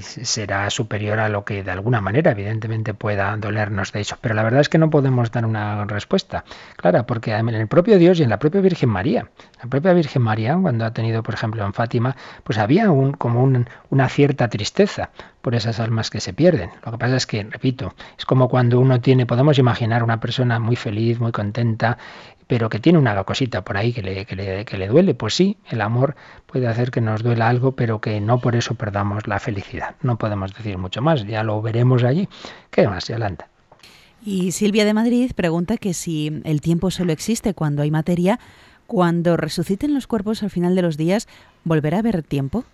[0.00, 4.18] será superior a lo que de alguna manera evidentemente pueda dolernos de eso.
[4.20, 6.44] Pero la verdad es que no podemos dar una respuesta
[6.76, 9.28] clara, porque en el propio Dios y en la propia Virgen María,
[9.62, 13.42] la propia Virgen María, cuando ha tenido, por ejemplo, en Fátima, pues había un, como
[13.90, 15.10] una cierta tristeza
[15.42, 16.70] por esas almas que se pierden.
[16.84, 20.58] Lo que pasa es que, repito, es como cuando uno tiene, podemos imaginar una persona
[20.58, 21.98] muy feliz, muy contenta,
[22.46, 25.14] pero que tiene una cosita por ahí que le, que le, que le duele.
[25.14, 26.16] Pues sí, el amor
[26.46, 29.96] puede hacer que nos duela algo, pero que no por eso perdamos la felicidad.
[30.02, 32.28] No podemos decir mucho más, ya lo veremos allí.
[32.70, 33.48] ¿Qué más, Yolanda?
[34.24, 38.38] Y Silvia de Madrid pregunta que si el tiempo solo existe cuando hay materia,
[38.86, 41.26] cuando resuciten los cuerpos al final de los días,
[41.64, 42.64] ¿volverá a haber tiempo?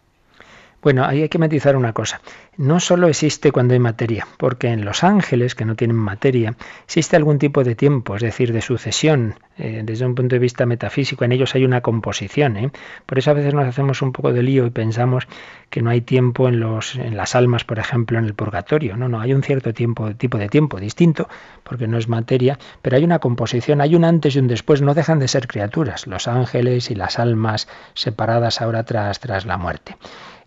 [0.80, 2.20] Bueno, ahí hay que matizar una cosa.
[2.56, 6.54] No solo existe cuando hay materia, porque en los ángeles, que no tienen materia,
[6.84, 9.34] existe algún tipo de tiempo, es decir, de sucesión.
[9.58, 12.56] Eh, desde un punto de vista metafísico, en ellos hay una composición.
[12.56, 12.70] ¿eh?
[13.06, 15.26] Por eso a veces nos hacemos un poco de lío y pensamos
[15.68, 18.96] que no hay tiempo en, los, en las almas, por ejemplo, en el purgatorio.
[18.96, 21.28] No, no, hay un cierto tiempo, tipo de tiempo distinto,
[21.64, 24.94] porque no es materia, pero hay una composición, hay un antes y un después, no
[24.94, 29.96] dejan de ser criaturas, los ángeles y las almas separadas ahora tras, tras la muerte.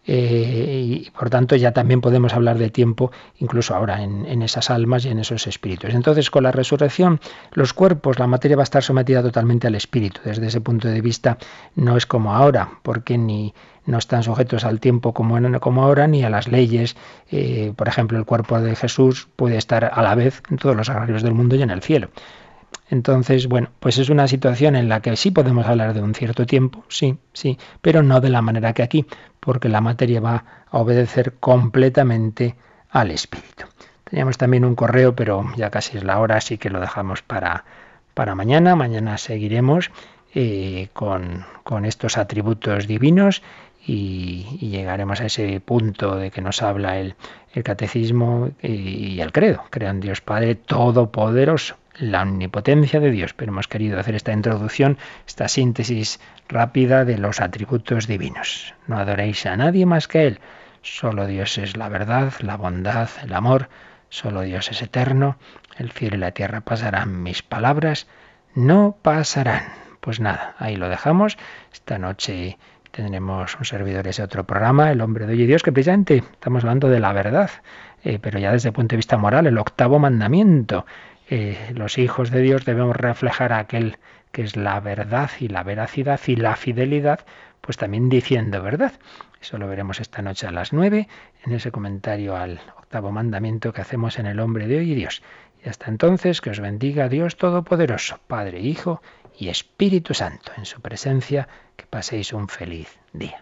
[0.08, 5.06] Eh, y por tanto ya también podemos hablar de tiempo incluso ahora en, esas almas
[5.06, 5.94] y en esos espíritus.
[5.94, 7.20] Entonces con la resurrección
[7.52, 10.22] los cuerpos, la materia va a estar sometida totalmente al espíritu.
[10.26, 11.38] Desde ese punto de vista
[11.76, 13.54] no es como ahora, porque ni
[13.86, 16.96] no están sujetos al tiempo como, como ahora ni a las leyes.
[17.32, 20.90] Eh, por ejemplo, el cuerpo de Jesús puede estar a la vez en todos los
[20.90, 22.10] agrarios del mundo y en el cielo.
[22.92, 26.46] Entonces, bueno, pues es una situación en la que sí podemos hablar de un cierto
[26.46, 29.06] tiempo, sí, sí, pero no de la manera que aquí,
[29.40, 32.58] porque la materia va a obedecer completamente
[32.90, 33.64] al espíritu.
[34.04, 37.64] Teníamos también un correo, pero ya casi es la hora, así que lo dejamos para,
[38.14, 38.76] para mañana.
[38.76, 39.90] Mañana seguiremos
[40.36, 43.42] eh, con, con, estos atributos divinos
[43.88, 47.16] y, llegaremos a ese punto de que nos habla el,
[47.54, 49.64] el catecismo y, y el credo.
[49.70, 54.98] Creo en Dios Padre Todopoderoso la omnipotencia de Dios, pero hemos querido hacer esta introducción,
[55.28, 58.74] esta síntesis rápida de los atributos divinos.
[58.88, 60.40] No adoréis a nadie más que Él.
[60.82, 63.70] Solo Dios es la verdad, la bondad, el amor.
[64.10, 65.38] Solo Dios es eterno.
[65.78, 68.08] El cielo y la tierra pasarán, mis palabras
[68.56, 69.64] no pasarán.
[70.00, 71.38] Pues nada, ahí lo dejamos.
[71.72, 72.58] Esta noche
[72.90, 76.64] tendremos un servidor ese otro programa, El hombre de hoy y Dios, que precisamente estamos
[76.64, 77.52] hablando de la verdad,
[78.04, 80.86] eh, pero ya desde el punto de vista moral, el octavo mandamiento.
[81.34, 83.98] Eh, los hijos de Dios debemos reflejar a aquel
[84.34, 87.22] que es la verdad y la veracidad y la fidelidad,
[87.62, 88.92] pues también diciendo verdad.
[89.42, 91.08] Eso lo veremos esta noche a las nueve
[91.46, 95.24] en ese comentario al octavo mandamiento que hacemos en el hombre de hoy y Dios.
[95.64, 99.02] Y hasta entonces que os bendiga Dios Todopoderoso, Padre, Hijo
[99.40, 100.52] y Espíritu Santo.
[100.58, 103.42] En su presencia, que paséis un feliz día.